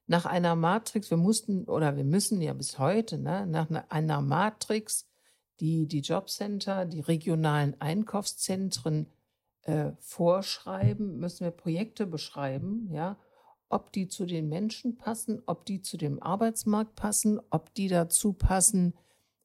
nach 0.06 0.26
einer 0.26 0.54
Matrix, 0.54 1.10
wir 1.10 1.16
mussten 1.16 1.64
oder 1.64 1.96
wir 1.96 2.04
müssen 2.04 2.40
ja 2.40 2.52
bis 2.52 2.78
heute, 2.78 3.18
ne, 3.18 3.48
nach 3.48 3.68
einer 3.88 4.22
Matrix, 4.22 5.08
die 5.58 5.88
die 5.88 6.02
Jobcenter, 6.02 6.84
die 6.84 7.00
regionalen 7.00 7.80
Einkaufszentren 7.80 9.08
äh, 9.62 9.90
vorschreiben, 9.98 11.18
müssen 11.18 11.42
wir 11.42 11.50
Projekte 11.50 12.06
beschreiben, 12.06 12.88
ja, 12.92 13.18
ob 13.68 13.90
die 13.90 14.06
zu 14.06 14.24
den 14.24 14.48
Menschen 14.48 14.98
passen, 14.98 15.42
ob 15.46 15.66
die 15.66 15.82
zu 15.82 15.96
dem 15.96 16.22
Arbeitsmarkt 16.22 16.94
passen, 16.94 17.40
ob 17.50 17.74
die 17.74 17.88
dazu 17.88 18.34
passen, 18.34 18.94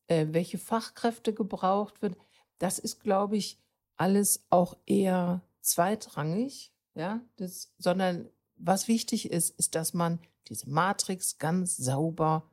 äh, 0.10 0.28
welche 0.32 0.58
Fachkräfte 0.58 1.34
gebraucht 1.34 2.02
wird. 2.02 2.18
Das 2.58 2.80
ist, 2.80 3.00
glaube 3.02 3.38
ich, 3.38 3.58
alles 3.96 4.46
auch 4.50 4.76
eher 4.86 5.42
zweitrangig, 5.62 6.74
ja, 6.96 7.22
das, 7.38 7.72
sondern 7.78 8.30
was 8.56 8.88
wichtig 8.88 9.32
ist, 9.32 9.58
ist, 9.58 9.76
dass 9.76 9.94
man 9.94 10.20
diese 10.48 10.70
Matrix 10.70 11.38
ganz 11.38 11.78
sauber 11.78 12.50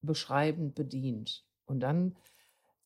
beschreibend 0.00 0.74
bedient. 0.74 1.44
Und 1.66 1.80
dann 1.80 2.16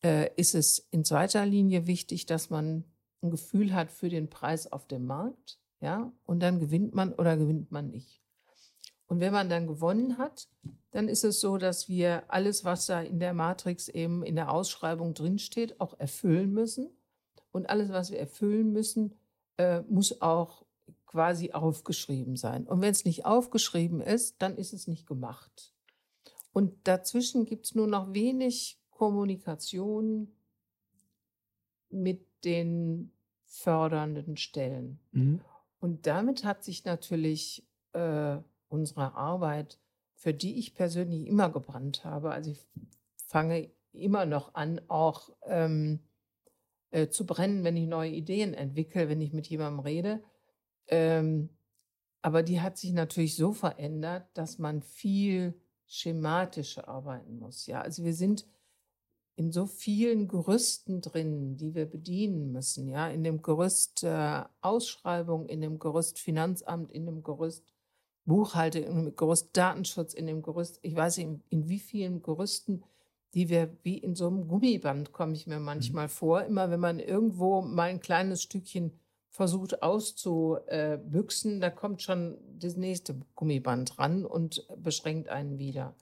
äh, 0.02 0.30
ist 0.36 0.54
es 0.54 0.88
in 0.90 1.04
zweiter 1.04 1.44
Linie 1.44 1.86
wichtig, 1.86 2.26
dass 2.26 2.50
man 2.50 2.84
ein 3.22 3.30
Gefühl 3.30 3.74
hat 3.74 3.90
für 3.90 4.08
den 4.08 4.30
Preis 4.30 4.70
auf 4.70 4.86
dem 4.86 5.06
Markt, 5.06 5.60
ja, 5.80 6.12
und 6.24 6.40
dann 6.40 6.58
gewinnt 6.58 6.94
man 6.94 7.12
oder 7.12 7.36
gewinnt 7.36 7.70
man 7.70 7.90
nicht. 7.90 8.22
Und 9.06 9.20
wenn 9.20 9.32
man 9.32 9.48
dann 9.48 9.66
gewonnen 9.66 10.18
hat, 10.18 10.48
dann 10.90 11.08
ist 11.08 11.24
es 11.24 11.40
so, 11.40 11.58
dass 11.58 11.88
wir 11.88 12.24
alles, 12.28 12.64
was 12.64 12.86
da 12.86 13.00
in 13.00 13.20
der 13.20 13.34
Matrix 13.34 13.88
eben 13.88 14.22
in 14.22 14.36
der 14.36 14.50
Ausschreibung 14.50 15.14
drinsteht, 15.14 15.80
auch 15.80 15.98
erfüllen 15.98 16.52
müssen. 16.52 16.90
Und 17.52 17.68
alles, 17.68 17.90
was 17.90 18.10
wir 18.10 18.18
erfüllen 18.18 18.72
müssen, 18.72 19.14
äh, 19.58 19.82
muss 19.82 20.20
auch 20.22 20.64
quasi 21.06 21.52
aufgeschrieben 21.52 22.36
sein. 22.36 22.66
Und 22.66 22.80
wenn 22.80 22.92
es 22.92 23.04
nicht 23.04 23.24
aufgeschrieben 23.24 24.00
ist, 24.00 24.40
dann 24.40 24.56
ist 24.56 24.72
es 24.72 24.86
nicht 24.86 25.06
gemacht. 25.06 25.74
Und 26.52 26.74
dazwischen 26.86 27.44
gibt 27.44 27.66
es 27.66 27.74
nur 27.74 27.86
noch 27.86 28.12
wenig 28.12 28.80
Kommunikation 28.90 30.34
mit 31.90 32.26
den 32.44 33.12
fördernden 33.44 34.36
Stellen. 34.36 35.00
Mhm. 35.12 35.40
Und 35.80 36.06
damit 36.06 36.44
hat 36.44 36.64
sich 36.64 36.84
natürlich 36.84 37.66
äh, 37.92 38.38
unsere 38.68 39.14
Arbeit, 39.14 39.78
für 40.18 40.34
die 40.34 40.58
ich 40.58 40.74
persönlich 40.74 41.28
immer 41.28 41.48
gebrannt 41.48 42.04
habe, 42.04 42.32
also 42.32 42.50
ich 42.50 42.66
fange 43.28 43.70
immer 43.92 44.26
noch 44.26 44.54
an, 44.54 44.80
auch 44.88 45.30
ähm, 45.44 46.00
äh, 46.90 47.08
zu 47.08 47.24
brennen, 47.24 47.62
wenn 47.62 47.76
ich 47.76 47.86
neue 47.86 48.10
Ideen 48.10 48.52
entwickle, 48.52 49.08
wenn 49.08 49.20
ich 49.20 49.32
mit 49.32 49.46
jemandem 49.46 49.78
rede. 49.78 50.22
Ähm, 50.88 51.50
aber 52.20 52.42
die 52.42 52.60
hat 52.60 52.78
sich 52.78 52.92
natürlich 52.92 53.36
so 53.36 53.52
verändert, 53.52 54.26
dass 54.34 54.58
man 54.58 54.82
viel 54.82 55.54
schematischer 55.86 56.88
arbeiten 56.88 57.38
muss. 57.38 57.66
Ja, 57.66 57.80
also 57.80 58.02
wir 58.02 58.14
sind 58.14 58.44
in 59.36 59.52
so 59.52 59.66
vielen 59.66 60.26
Gerüsten 60.26 61.00
drin, 61.00 61.56
die 61.56 61.76
wir 61.76 61.86
bedienen 61.86 62.50
müssen. 62.50 62.88
Ja, 62.88 63.08
in 63.08 63.22
dem 63.22 63.40
Gerüst 63.40 64.02
äh, 64.02 64.42
Ausschreibung, 64.62 65.46
in 65.46 65.60
dem 65.60 65.78
Gerüst 65.78 66.18
Finanzamt, 66.18 66.90
in 66.90 67.06
dem 67.06 67.22
Gerüst 67.22 67.72
Buchhaltung, 68.28 68.84
dem 68.84 69.16
Gerüst 69.16 69.48
Datenschutz, 69.54 70.14
in 70.14 70.26
dem 70.26 70.42
Gerüst, 70.42 70.78
ich 70.82 70.94
weiß 70.94 71.16
nicht, 71.16 71.26
in, 71.26 71.42
in 71.48 71.68
wie 71.68 71.80
vielen 71.80 72.22
Gerüsten, 72.22 72.84
die 73.34 73.48
wir 73.48 73.76
wie 73.82 73.98
in 73.98 74.14
so 74.14 74.28
einem 74.28 74.46
Gummiband, 74.46 75.12
komme 75.12 75.32
ich 75.32 75.46
mir 75.46 75.58
manchmal 75.58 76.06
mhm. 76.06 76.10
vor. 76.10 76.44
Immer 76.44 76.70
wenn 76.70 76.80
man 76.80 77.00
irgendwo 77.00 77.62
mal 77.62 77.88
ein 77.88 78.00
kleines 78.00 78.42
Stückchen 78.42 78.92
versucht 79.30 79.82
auszubüchsen, 79.82 81.60
da 81.60 81.70
kommt 81.70 82.02
schon 82.02 82.38
das 82.58 82.76
nächste 82.76 83.16
Gummiband 83.34 83.98
ran 83.98 84.24
und 84.24 84.66
beschränkt 84.76 85.28
einen 85.28 85.58
wieder. 85.58 85.94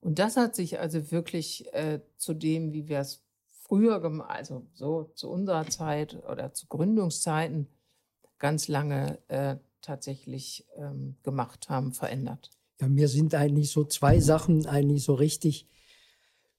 Und 0.00 0.18
das 0.18 0.36
hat 0.36 0.54
sich 0.54 0.78
also 0.78 1.10
wirklich 1.10 1.72
äh, 1.72 2.00
zu 2.16 2.34
dem, 2.34 2.72
wie 2.72 2.88
wir 2.88 3.00
es 3.00 3.24
früher 3.62 4.00
gemacht, 4.00 4.30
also 4.30 4.66
so 4.74 5.04
zu 5.14 5.30
unserer 5.30 5.66
Zeit 5.66 6.22
oder 6.30 6.52
zu 6.52 6.66
Gründungszeiten 6.66 7.68
ganz 8.38 8.68
lange 8.68 9.18
äh, 9.28 9.56
tatsächlich 9.80 10.66
ähm, 10.76 11.16
gemacht 11.22 11.68
haben, 11.68 11.92
verändert. 11.92 12.50
Ja, 12.80 12.88
mir 12.88 13.08
sind 13.08 13.34
eigentlich 13.34 13.70
so 13.70 13.84
zwei 13.84 14.20
Sachen 14.20 14.66
eigentlich 14.66 15.04
so 15.04 15.14
richtig 15.14 15.66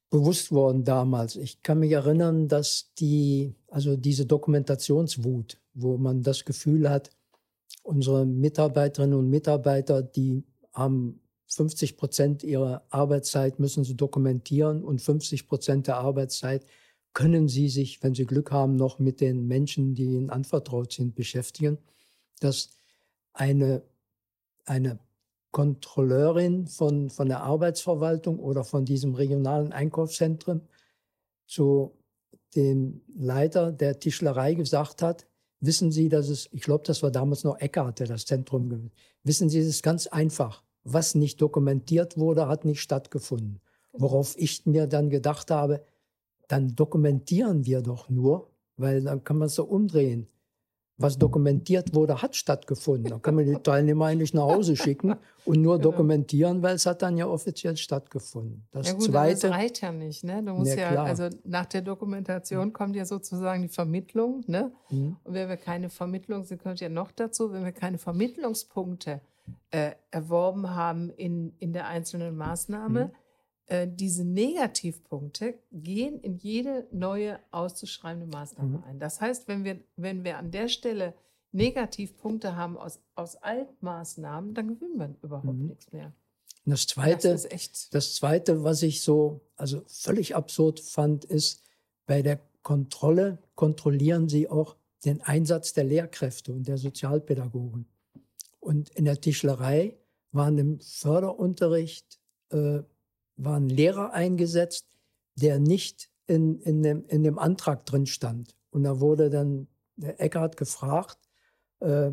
bewusst 0.10 0.52
worden 0.52 0.84
damals. 0.84 1.36
Ich 1.36 1.62
kann 1.64 1.80
mich 1.80 1.92
erinnern, 1.92 2.48
dass 2.48 2.94
die, 2.98 3.56
also 3.68 3.98
diese 3.98 4.26
Dokumentationswut, 4.26 5.60
wo 5.74 5.98
man 5.98 6.24
das 6.24 6.46
Gefühl 6.46 6.90
hat, 6.90 7.12
unsere 7.84 8.26
Mitarbeiterinnen 8.26 9.18
und 9.18 9.30
Mitarbeiter, 9.30 10.02
die 10.02 10.44
haben 10.74 11.20
50 11.48 11.98
Prozent 11.98 12.44
ihrer 12.44 12.84
Arbeitszeit 12.90 13.60
müssen 13.60 13.84
sie 13.84 13.96
dokumentieren 13.96 14.84
und 14.84 15.02
50 15.02 15.48
Prozent 15.48 15.88
der 15.88 15.98
Arbeitszeit 15.98 16.66
können 17.14 17.48
sie 17.48 17.70
sich, 17.70 18.04
wenn 18.04 18.14
sie 18.14 18.26
Glück 18.26 18.52
haben, 18.52 18.76
noch 18.76 19.00
mit 19.00 19.22
den 19.22 19.48
Menschen, 19.48 19.96
die 19.96 20.04
ihnen 20.04 20.30
anvertraut 20.30 20.94
sind, 20.94 21.16
beschäftigen. 21.16 21.80
Dass 22.40 22.77
eine, 23.38 23.84
eine 24.66 25.00
Kontrolleurin 25.52 26.68
von, 26.68 27.10
von 27.10 27.28
der 27.28 27.42
Arbeitsverwaltung 27.42 28.40
oder 28.40 28.64
von 28.64 28.86
diesem 28.86 29.16
regionalen 29.16 29.72
Einkaufszentrum 29.72 30.62
zu 31.46 31.94
dem 32.56 33.02
Leiter 33.16 33.72
der 33.72 34.00
Tischlerei 34.00 34.54
gesagt 34.54 35.02
hat, 35.02 35.28
wissen 35.60 35.92
Sie, 35.92 36.10
dass 36.10 36.30
es, 36.30 36.50
ich 36.52 36.62
glaube, 36.62 36.84
das 36.86 37.02
war 37.04 37.12
damals 37.12 37.44
noch 37.44 37.60
Eckart, 37.60 38.00
der 38.00 38.08
das 38.08 38.26
Zentrum, 38.26 38.92
wissen 39.24 39.50
Sie, 39.50 39.60
es 39.60 39.68
ist 39.68 39.84
ganz 39.84 40.08
einfach 40.08 40.64
was 40.90 41.16
nicht 41.16 41.42
dokumentiert 41.42 42.18
wurde, 42.18 42.48
hat 42.48 42.64
nicht 42.64 42.82
stattgefunden. 42.82 43.60
Worauf 43.92 44.38
ich 44.38 44.66
mir 44.66 44.88
dann 44.88 45.10
gedacht 45.10 45.52
habe, 45.52 45.84
dann 46.48 46.76
dokumentieren 46.76 47.66
wir 47.66 47.82
doch 47.82 48.10
nur, 48.10 48.50
weil 48.78 49.04
dann 49.04 49.24
kann 49.24 49.38
man 49.38 49.48
es 49.48 49.56
so 49.56 49.66
umdrehen. 49.66 50.28
Was 51.00 51.18
dokumentiert 51.18 51.94
wurde, 51.94 52.22
hat 52.24 52.36
stattgefunden. 52.36 53.12
Dann 53.12 53.22
kann 53.22 53.36
man 53.36 53.46
die 53.46 53.56
Teilnehmer 53.56 54.06
eigentlich 54.06 54.34
nach 54.34 54.44
Hause 54.44 54.76
schicken 54.76 55.16
und 55.46 55.62
nur 55.62 55.78
genau. 55.78 55.92
dokumentieren, 55.92 56.64
weil 56.64 56.76
es 56.76 56.88
hat 56.88 57.04
dann 57.04 57.18
ja 57.18 57.28
offiziell 57.28 57.78
stattgefunden. 57.78 58.68
Das 58.72 58.88
ja 58.88 58.94
gut, 58.94 59.04
zweite, 59.04 59.48
das 59.48 59.52
reicht 59.52 59.82
ja 59.82 59.92
nicht. 59.92 60.24
Ne? 60.24 60.42
Du 60.44 60.54
musst 60.54 60.76
ja, 60.76 60.94
ja 60.94 61.04
also 61.04 61.30
nach 61.44 61.68
der 61.68 61.84
Dokumentation 61.84 62.74
kommt 62.74 62.96
ja 62.96 63.06
sozusagen 63.06 63.62
die 63.62 63.70
Vermittlung. 63.70 64.44
Ne? 64.48 64.72
Mhm. 64.90 65.18
Und 65.24 65.34
wenn 65.34 65.48
wir 65.48 65.58
keine 65.58 65.92
Vermittlung, 65.92 66.46
sie 66.46 66.58
kommt 66.58 66.80
ja 66.80 66.90
noch 66.90 67.12
dazu, 67.12 67.54
wenn 67.54 67.64
wir 67.64 67.74
keine 67.74 68.00
Vermittlungspunkte 68.00 69.22
äh, 69.70 69.92
erworben 70.10 70.74
haben 70.74 71.12
in, 71.12 71.54
in 71.60 71.74
der 71.74 71.88
einzelnen 71.88 72.36
Maßnahme. 72.36 73.06
Mhm. 73.06 73.12
Äh, 73.68 73.88
diese 73.92 74.24
Negativpunkte 74.24 75.56
gehen 75.74 76.22
in 76.22 76.38
jede 76.38 76.88
neue 76.92 77.38
auszuschreibende 77.52 78.26
Maßnahme 78.28 78.78
mhm. 78.78 78.84
ein. 78.86 79.00
Das 79.00 79.20
heißt, 79.20 79.50
wenn 79.50 79.66
wir, 79.66 79.80
wenn 79.98 80.24
wir 80.24 80.38
an 80.38 80.52
der 80.52 80.70
Stelle 80.70 81.14
Negativpunkte 81.52 82.56
haben 82.56 82.78
aus, 82.78 83.02
aus 83.16 83.36
Altmaßnahmen, 83.36 84.54
dann 84.54 84.70
gewinnen 84.70 84.98
wir 84.98 85.16
überhaupt 85.22 85.58
mhm. 85.58 85.68
nichts 85.68 85.92
mehr. 85.92 86.14
das 86.66 86.88
zweite, 86.88 87.30
das, 87.30 87.90
das 87.90 88.16
zweite, 88.16 88.64
was 88.64 88.84
ich 88.84 89.02
so, 89.02 89.42
also 89.58 89.82
völlig 89.88 90.34
absurd 90.34 90.80
fand, 90.80 91.26
ist, 91.26 91.64
bei 92.06 92.22
der 92.22 92.40
Kontrolle 92.64 93.38
kontrollieren 93.56 94.30
sie 94.30 94.50
auch 94.50 94.78
den 95.04 95.22
Einsatz 95.22 95.74
der 95.74 95.84
Lehrkräfte 95.84 96.54
und 96.54 96.70
der 96.70 96.78
Sozialpädagogen. 96.78 97.86
Und 98.62 98.90
in 98.92 99.04
der 99.04 99.20
Tischlerei 99.20 99.98
waren 100.32 100.58
im 100.58 100.80
Förderunterricht 100.80 102.20
äh, 102.50 102.80
waren 103.38 103.70
Lehrer 103.70 104.14
eingesetzt, 104.14 104.88
der 105.36 105.60
nicht 105.60 106.10
in, 106.26 106.60
in, 106.62 106.84
dem, 106.84 107.06
in 107.08 107.24
dem 107.24 107.40
Antrag 107.40 107.86
drin 107.86 108.06
stand. 108.06 108.56
Und 108.72 108.84
da 108.84 109.00
wurde 109.00 109.30
dann 109.30 109.68
der 109.96 110.20
Eckhardt 110.20 110.58
gefragt, 110.58 111.18
äh, 111.80 112.12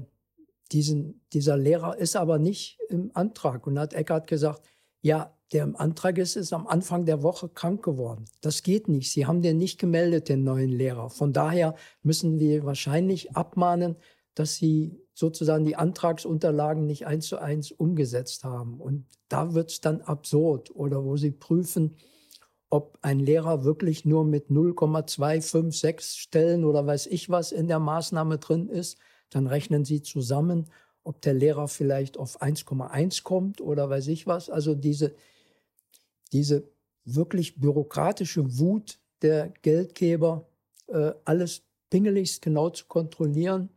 diesen, 0.72 1.20
dieser 1.32 1.56
Lehrer 1.56 1.96
ist 1.98 2.16
aber 2.16 2.38
nicht 2.38 2.78
im 2.88 3.10
Antrag. 3.14 3.66
Und 3.66 3.78
hat 3.78 3.94
Eckhardt 3.94 4.26
gesagt, 4.26 4.62
ja, 5.02 5.36
der 5.52 5.64
im 5.64 5.76
Antrag 5.76 6.18
ist, 6.18 6.36
ist 6.36 6.52
am 6.52 6.66
Anfang 6.66 7.04
der 7.04 7.22
Woche 7.22 7.48
krank 7.48 7.84
geworden. 7.84 8.24
Das 8.40 8.62
geht 8.62 8.88
nicht. 8.88 9.12
Sie 9.12 9.26
haben 9.26 9.42
den 9.42 9.58
nicht 9.58 9.78
gemeldet, 9.78 10.28
den 10.28 10.42
neuen 10.42 10.70
Lehrer. 10.70 11.10
Von 11.10 11.32
daher 11.32 11.74
müssen 12.02 12.40
wir 12.40 12.64
wahrscheinlich 12.64 13.36
abmahnen, 13.36 13.96
dass 14.34 14.56
sie 14.56 15.03
sozusagen 15.14 15.64
die 15.64 15.76
Antragsunterlagen 15.76 16.86
nicht 16.86 17.06
eins 17.06 17.28
zu 17.28 17.38
eins 17.38 17.70
umgesetzt 17.70 18.44
haben. 18.44 18.80
Und 18.80 19.06
da 19.28 19.54
wird 19.54 19.70
es 19.70 19.80
dann 19.80 20.02
absurd 20.02 20.74
oder 20.74 21.04
wo 21.04 21.16
sie 21.16 21.30
prüfen, 21.30 21.96
ob 22.68 22.98
ein 23.02 23.20
Lehrer 23.20 23.64
wirklich 23.64 24.04
nur 24.04 24.24
mit 24.24 24.50
0,256 24.50 26.20
Stellen 26.20 26.64
oder 26.64 26.84
weiß 26.84 27.06
ich 27.06 27.30
was 27.30 27.52
in 27.52 27.68
der 27.68 27.78
Maßnahme 27.78 28.38
drin 28.38 28.68
ist, 28.68 28.98
dann 29.30 29.46
rechnen 29.46 29.84
sie 29.84 30.02
zusammen, 30.02 30.66
ob 31.04 31.20
der 31.22 31.34
Lehrer 31.34 31.68
vielleicht 31.68 32.18
auf 32.18 32.42
1,1 32.42 33.22
kommt 33.22 33.60
oder 33.60 33.88
weiß 33.88 34.08
ich 34.08 34.26
was. 34.26 34.50
Also 34.50 34.74
diese, 34.74 35.14
diese 36.32 36.68
wirklich 37.04 37.60
bürokratische 37.60 38.58
Wut 38.58 38.98
der 39.22 39.50
Geldgeber, 39.62 40.48
äh, 40.88 41.12
alles 41.24 41.62
pingeligst 41.90 42.42
genau 42.42 42.70
zu 42.70 42.86
kontrollieren 42.86 43.70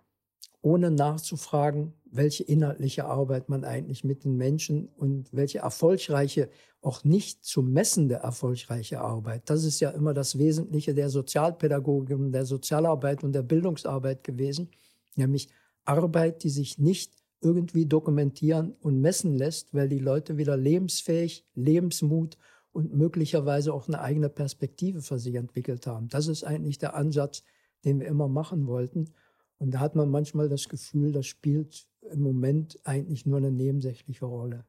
ohne 0.62 0.91
nachzufragen, 0.91 1.93
welche 2.12 2.43
inhaltliche 2.43 3.06
Arbeit 3.06 3.50
man 3.50 3.63
eigentlich 3.63 4.04
mit 4.04 4.24
den 4.24 4.38
Menschen 4.38 4.89
und 4.98 5.30
welche 5.32 5.60
erfolgreiche, 5.60 6.50
auch 6.82 7.04
nicht 7.04 7.43
zu 7.43 7.62
messende 7.62 8.15
erfolgreiche 8.15 9.02
Arbeit. 9.02 9.50
Das 9.50 9.63
ist 9.63 9.80
ja 9.80 9.89
immer 9.91 10.13
das 10.13 10.38
Wesentliche 10.38 10.93
der 10.93 11.10
Sozialpädagogik 11.10 12.17
und 12.17 12.32
der 12.32 12.46
Sozialarbeit 12.46 13.24
und 13.24 13.34
der 13.34 13.43
Bildungsarbeit 13.43 14.24
gewesen, 14.24 14.70
nämlich 15.15 15.50
Arbeit, 15.86 16.43
die 16.43 16.50
sich 16.50 16.78
nicht 16.78 17.13
irgendwie 17.41 17.86
dokumentieren 17.86 18.76
und 18.82 19.00
messen 19.00 19.36
lässt, 19.36 19.74
weil 19.74 19.89
die 19.89 20.00
Leute 20.00 20.38
wieder 20.38 20.58
lebensfähig, 20.58 21.46
Lebensmut 21.56 22.38
und 22.72 22.93
möglicherweise 22.93 23.74
auch 23.74 23.88
eine 23.88 24.02
eigene 24.02 24.30
Perspektive 24.30 25.02
für 25.02 25.20
sich 25.20 25.36
entwickelt 25.36 25.88
haben. 25.88 26.10
Das 26.10 26.28
ist 26.28 26.43
eigentlich 26.43 26.78
der 26.78 26.96
Ansatz, 26.96 27.43
den 27.86 28.00
wir 28.00 28.08
immer 28.08 28.28
machen 28.28 28.67
wollten. 28.67 29.13
Und 29.60 29.72
da 29.72 29.80
hat 29.80 29.96
man 29.96 30.10
manchmal 30.10 30.50
das 30.50 30.70
Gefühl, 30.70 31.12
das 31.12 31.26
spielt 31.26 31.88
im 32.02 32.22
Moment 32.22 32.80
eigentlich 32.84 33.26
nur 33.26 33.38
eine 33.38 33.52
nebensächliche 33.52 34.26
Rolle. 34.26 34.65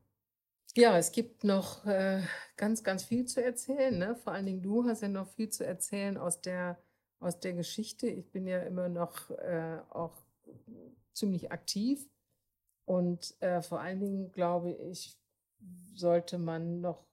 Ja, 0.75 0.97
es 0.97 1.13
gibt 1.13 1.45
noch 1.45 1.85
äh, 1.87 2.23
ganz, 2.57 2.83
ganz 2.85 3.05
viel 3.05 3.27
zu 3.27 3.43
erzählen. 3.43 3.99
Ne? 3.99 4.15
Vor 4.17 4.33
allen 4.33 4.47
Dingen 4.47 4.63
du 4.63 4.85
hast 4.85 5.03
ja 5.03 5.09
noch 5.09 5.29
viel 5.29 5.51
zu 5.51 5.65
erzählen 5.65 6.17
aus 6.17 6.41
der, 6.41 6.79
aus 7.21 7.41
der 7.41 7.53
Geschichte. 7.55 8.07
Ich 8.07 8.31
bin 8.31 8.47
ja 8.47 8.61
immer 8.61 8.89
noch 8.89 9.31
äh, 9.31 9.79
auch 9.91 10.23
ziemlich 11.13 11.53
aktiv. 11.53 12.09
Und 12.85 13.35
äh, 13.41 13.61
vor 13.61 13.81
allen 13.81 14.01
Dingen 14.01 14.33
glaube 14.33 14.73
ich, 14.73 15.19
sollte 15.95 16.39
man 16.39 16.81
noch 16.81 17.05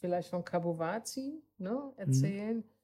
vielleicht 0.00 0.28
von 0.28 0.44
Kabuwazi 0.44 1.42
ne, 1.58 1.70
mhm. 1.70 1.92
erzählen. 1.96 2.56
Mhm 2.58 2.74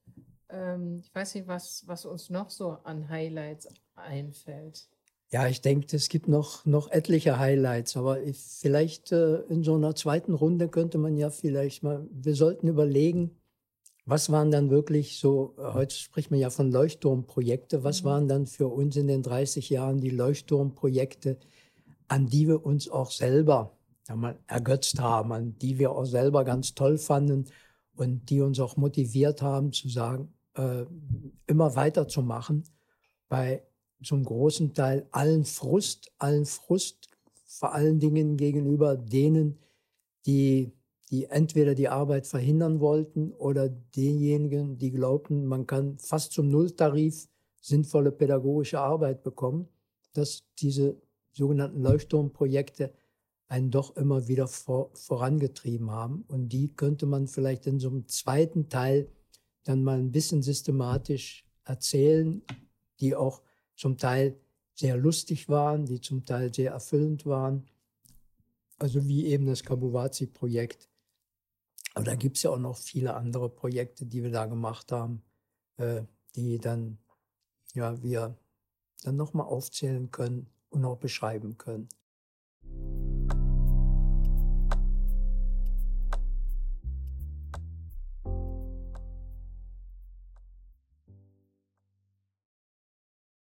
Ähm, 0.51 0.99
ich 0.99 1.13
weiß 1.13 1.35
nicht, 1.35 1.47
was, 1.47 1.87
was 1.87 2.05
uns 2.05 2.29
noch 2.29 2.49
so 2.49 2.71
an 2.83 3.09
Highlights 3.09 3.67
einfällt. 4.01 4.87
Ja, 5.31 5.47
ich 5.47 5.61
denke, 5.61 5.95
es 5.95 6.09
gibt 6.09 6.27
noch, 6.27 6.65
noch 6.65 6.91
etliche 6.91 7.39
Highlights, 7.39 7.95
aber 7.95 8.21
ich, 8.21 8.37
vielleicht 8.37 9.13
äh, 9.13 9.37
in 9.43 9.63
so 9.63 9.75
einer 9.75 9.95
zweiten 9.95 10.33
Runde 10.33 10.67
könnte 10.67 10.97
man 10.97 11.15
ja 11.15 11.29
vielleicht 11.29 11.83
mal, 11.83 12.05
wir 12.11 12.35
sollten 12.35 12.67
überlegen, 12.67 13.31
was 14.05 14.29
waren 14.29 14.51
dann 14.51 14.69
wirklich 14.69 15.17
so, 15.19 15.55
äh, 15.57 15.73
heute 15.73 15.95
spricht 15.95 16.31
man 16.31 16.39
ja 16.41 16.49
von 16.49 16.69
Leuchtturmprojekte, 16.69 17.83
was 17.85 18.01
mhm. 18.01 18.07
waren 18.07 18.27
dann 18.27 18.45
für 18.45 18.67
uns 18.67 18.97
in 18.97 19.07
den 19.07 19.23
30 19.23 19.69
Jahren 19.69 20.01
die 20.01 20.09
Leuchtturmprojekte, 20.09 21.37
an 22.09 22.27
die 22.27 22.49
wir 22.49 22.65
uns 22.65 22.89
auch 22.89 23.11
selber 23.11 23.77
mal 24.13 24.37
ergötzt 24.47 24.99
haben, 24.99 25.31
an 25.31 25.57
die 25.59 25.79
wir 25.79 25.91
auch 25.91 26.03
selber 26.03 26.43
ganz 26.43 26.73
toll 26.73 26.97
fanden 26.97 27.45
und 27.95 28.29
die 28.29 28.41
uns 28.41 28.59
auch 28.59 28.75
motiviert 28.75 29.41
haben 29.41 29.71
zu 29.71 29.87
sagen, 29.87 30.33
äh, 30.55 30.83
immer 31.47 31.75
weiterzumachen 31.75 32.65
bei 33.29 33.63
zum 34.03 34.23
großen 34.23 34.73
Teil 34.73 35.07
allen 35.11 35.45
Frust, 35.45 36.11
allen 36.17 36.45
Frust, 36.45 37.09
vor 37.45 37.73
allen 37.73 37.99
Dingen 37.99 38.37
gegenüber 38.37 38.97
denen, 38.97 39.59
die, 40.25 40.71
die 41.09 41.25
entweder 41.25 41.75
die 41.75 41.89
Arbeit 41.89 42.27
verhindern 42.27 42.79
wollten 42.79 43.31
oder 43.33 43.69
denjenigen, 43.69 44.77
die 44.77 44.91
glaubten, 44.91 45.45
man 45.45 45.67
kann 45.67 45.97
fast 45.99 46.31
zum 46.31 46.49
Nulltarif 46.49 47.27
sinnvolle 47.59 48.11
pädagogische 48.11 48.79
Arbeit 48.79 49.23
bekommen, 49.23 49.67
dass 50.13 50.43
diese 50.59 50.99
sogenannten 51.31 51.81
Leuchtturmprojekte 51.81 52.93
einen 53.47 53.69
doch 53.69 53.95
immer 53.97 54.27
wieder 54.27 54.47
vor, 54.47 54.91
vorangetrieben 54.93 55.91
haben. 55.91 56.23
Und 56.27 56.49
die 56.49 56.73
könnte 56.73 57.05
man 57.05 57.27
vielleicht 57.27 57.67
in 57.67 57.79
so 57.79 57.89
einem 57.89 58.07
zweiten 58.07 58.69
Teil 58.69 59.09
dann 59.63 59.83
mal 59.83 59.99
ein 59.99 60.11
bisschen 60.11 60.41
systematisch 60.41 61.45
erzählen, 61.65 62.41
die 62.99 63.15
auch 63.15 63.41
zum 63.81 63.97
Teil 63.97 64.39
sehr 64.75 64.95
lustig 64.95 65.49
waren, 65.49 65.87
die 65.87 65.99
zum 65.99 66.23
Teil 66.23 66.53
sehr 66.53 66.71
erfüllend 66.71 67.25
waren. 67.25 67.65
Also 68.77 69.07
wie 69.07 69.25
eben 69.25 69.47
das 69.47 69.63
Kabuwazi-Projekt. 69.63 70.87
Aber 71.95 72.05
da 72.05 72.13
gibt 72.13 72.37
es 72.37 72.43
ja 72.43 72.51
auch 72.51 72.59
noch 72.59 72.77
viele 72.77 73.15
andere 73.15 73.49
Projekte, 73.49 74.05
die 74.05 74.21
wir 74.21 74.29
da 74.29 74.45
gemacht 74.45 74.91
haben, 74.91 75.23
äh, 75.77 76.03
die 76.35 76.59
dann, 76.59 76.99
ja, 77.73 78.01
wir 78.03 78.37
dann 79.01 79.15
nochmal 79.15 79.47
aufzählen 79.47 80.11
können 80.11 80.47
und 80.69 80.85
auch 80.85 80.97
beschreiben 80.97 81.57
können. 81.57 81.89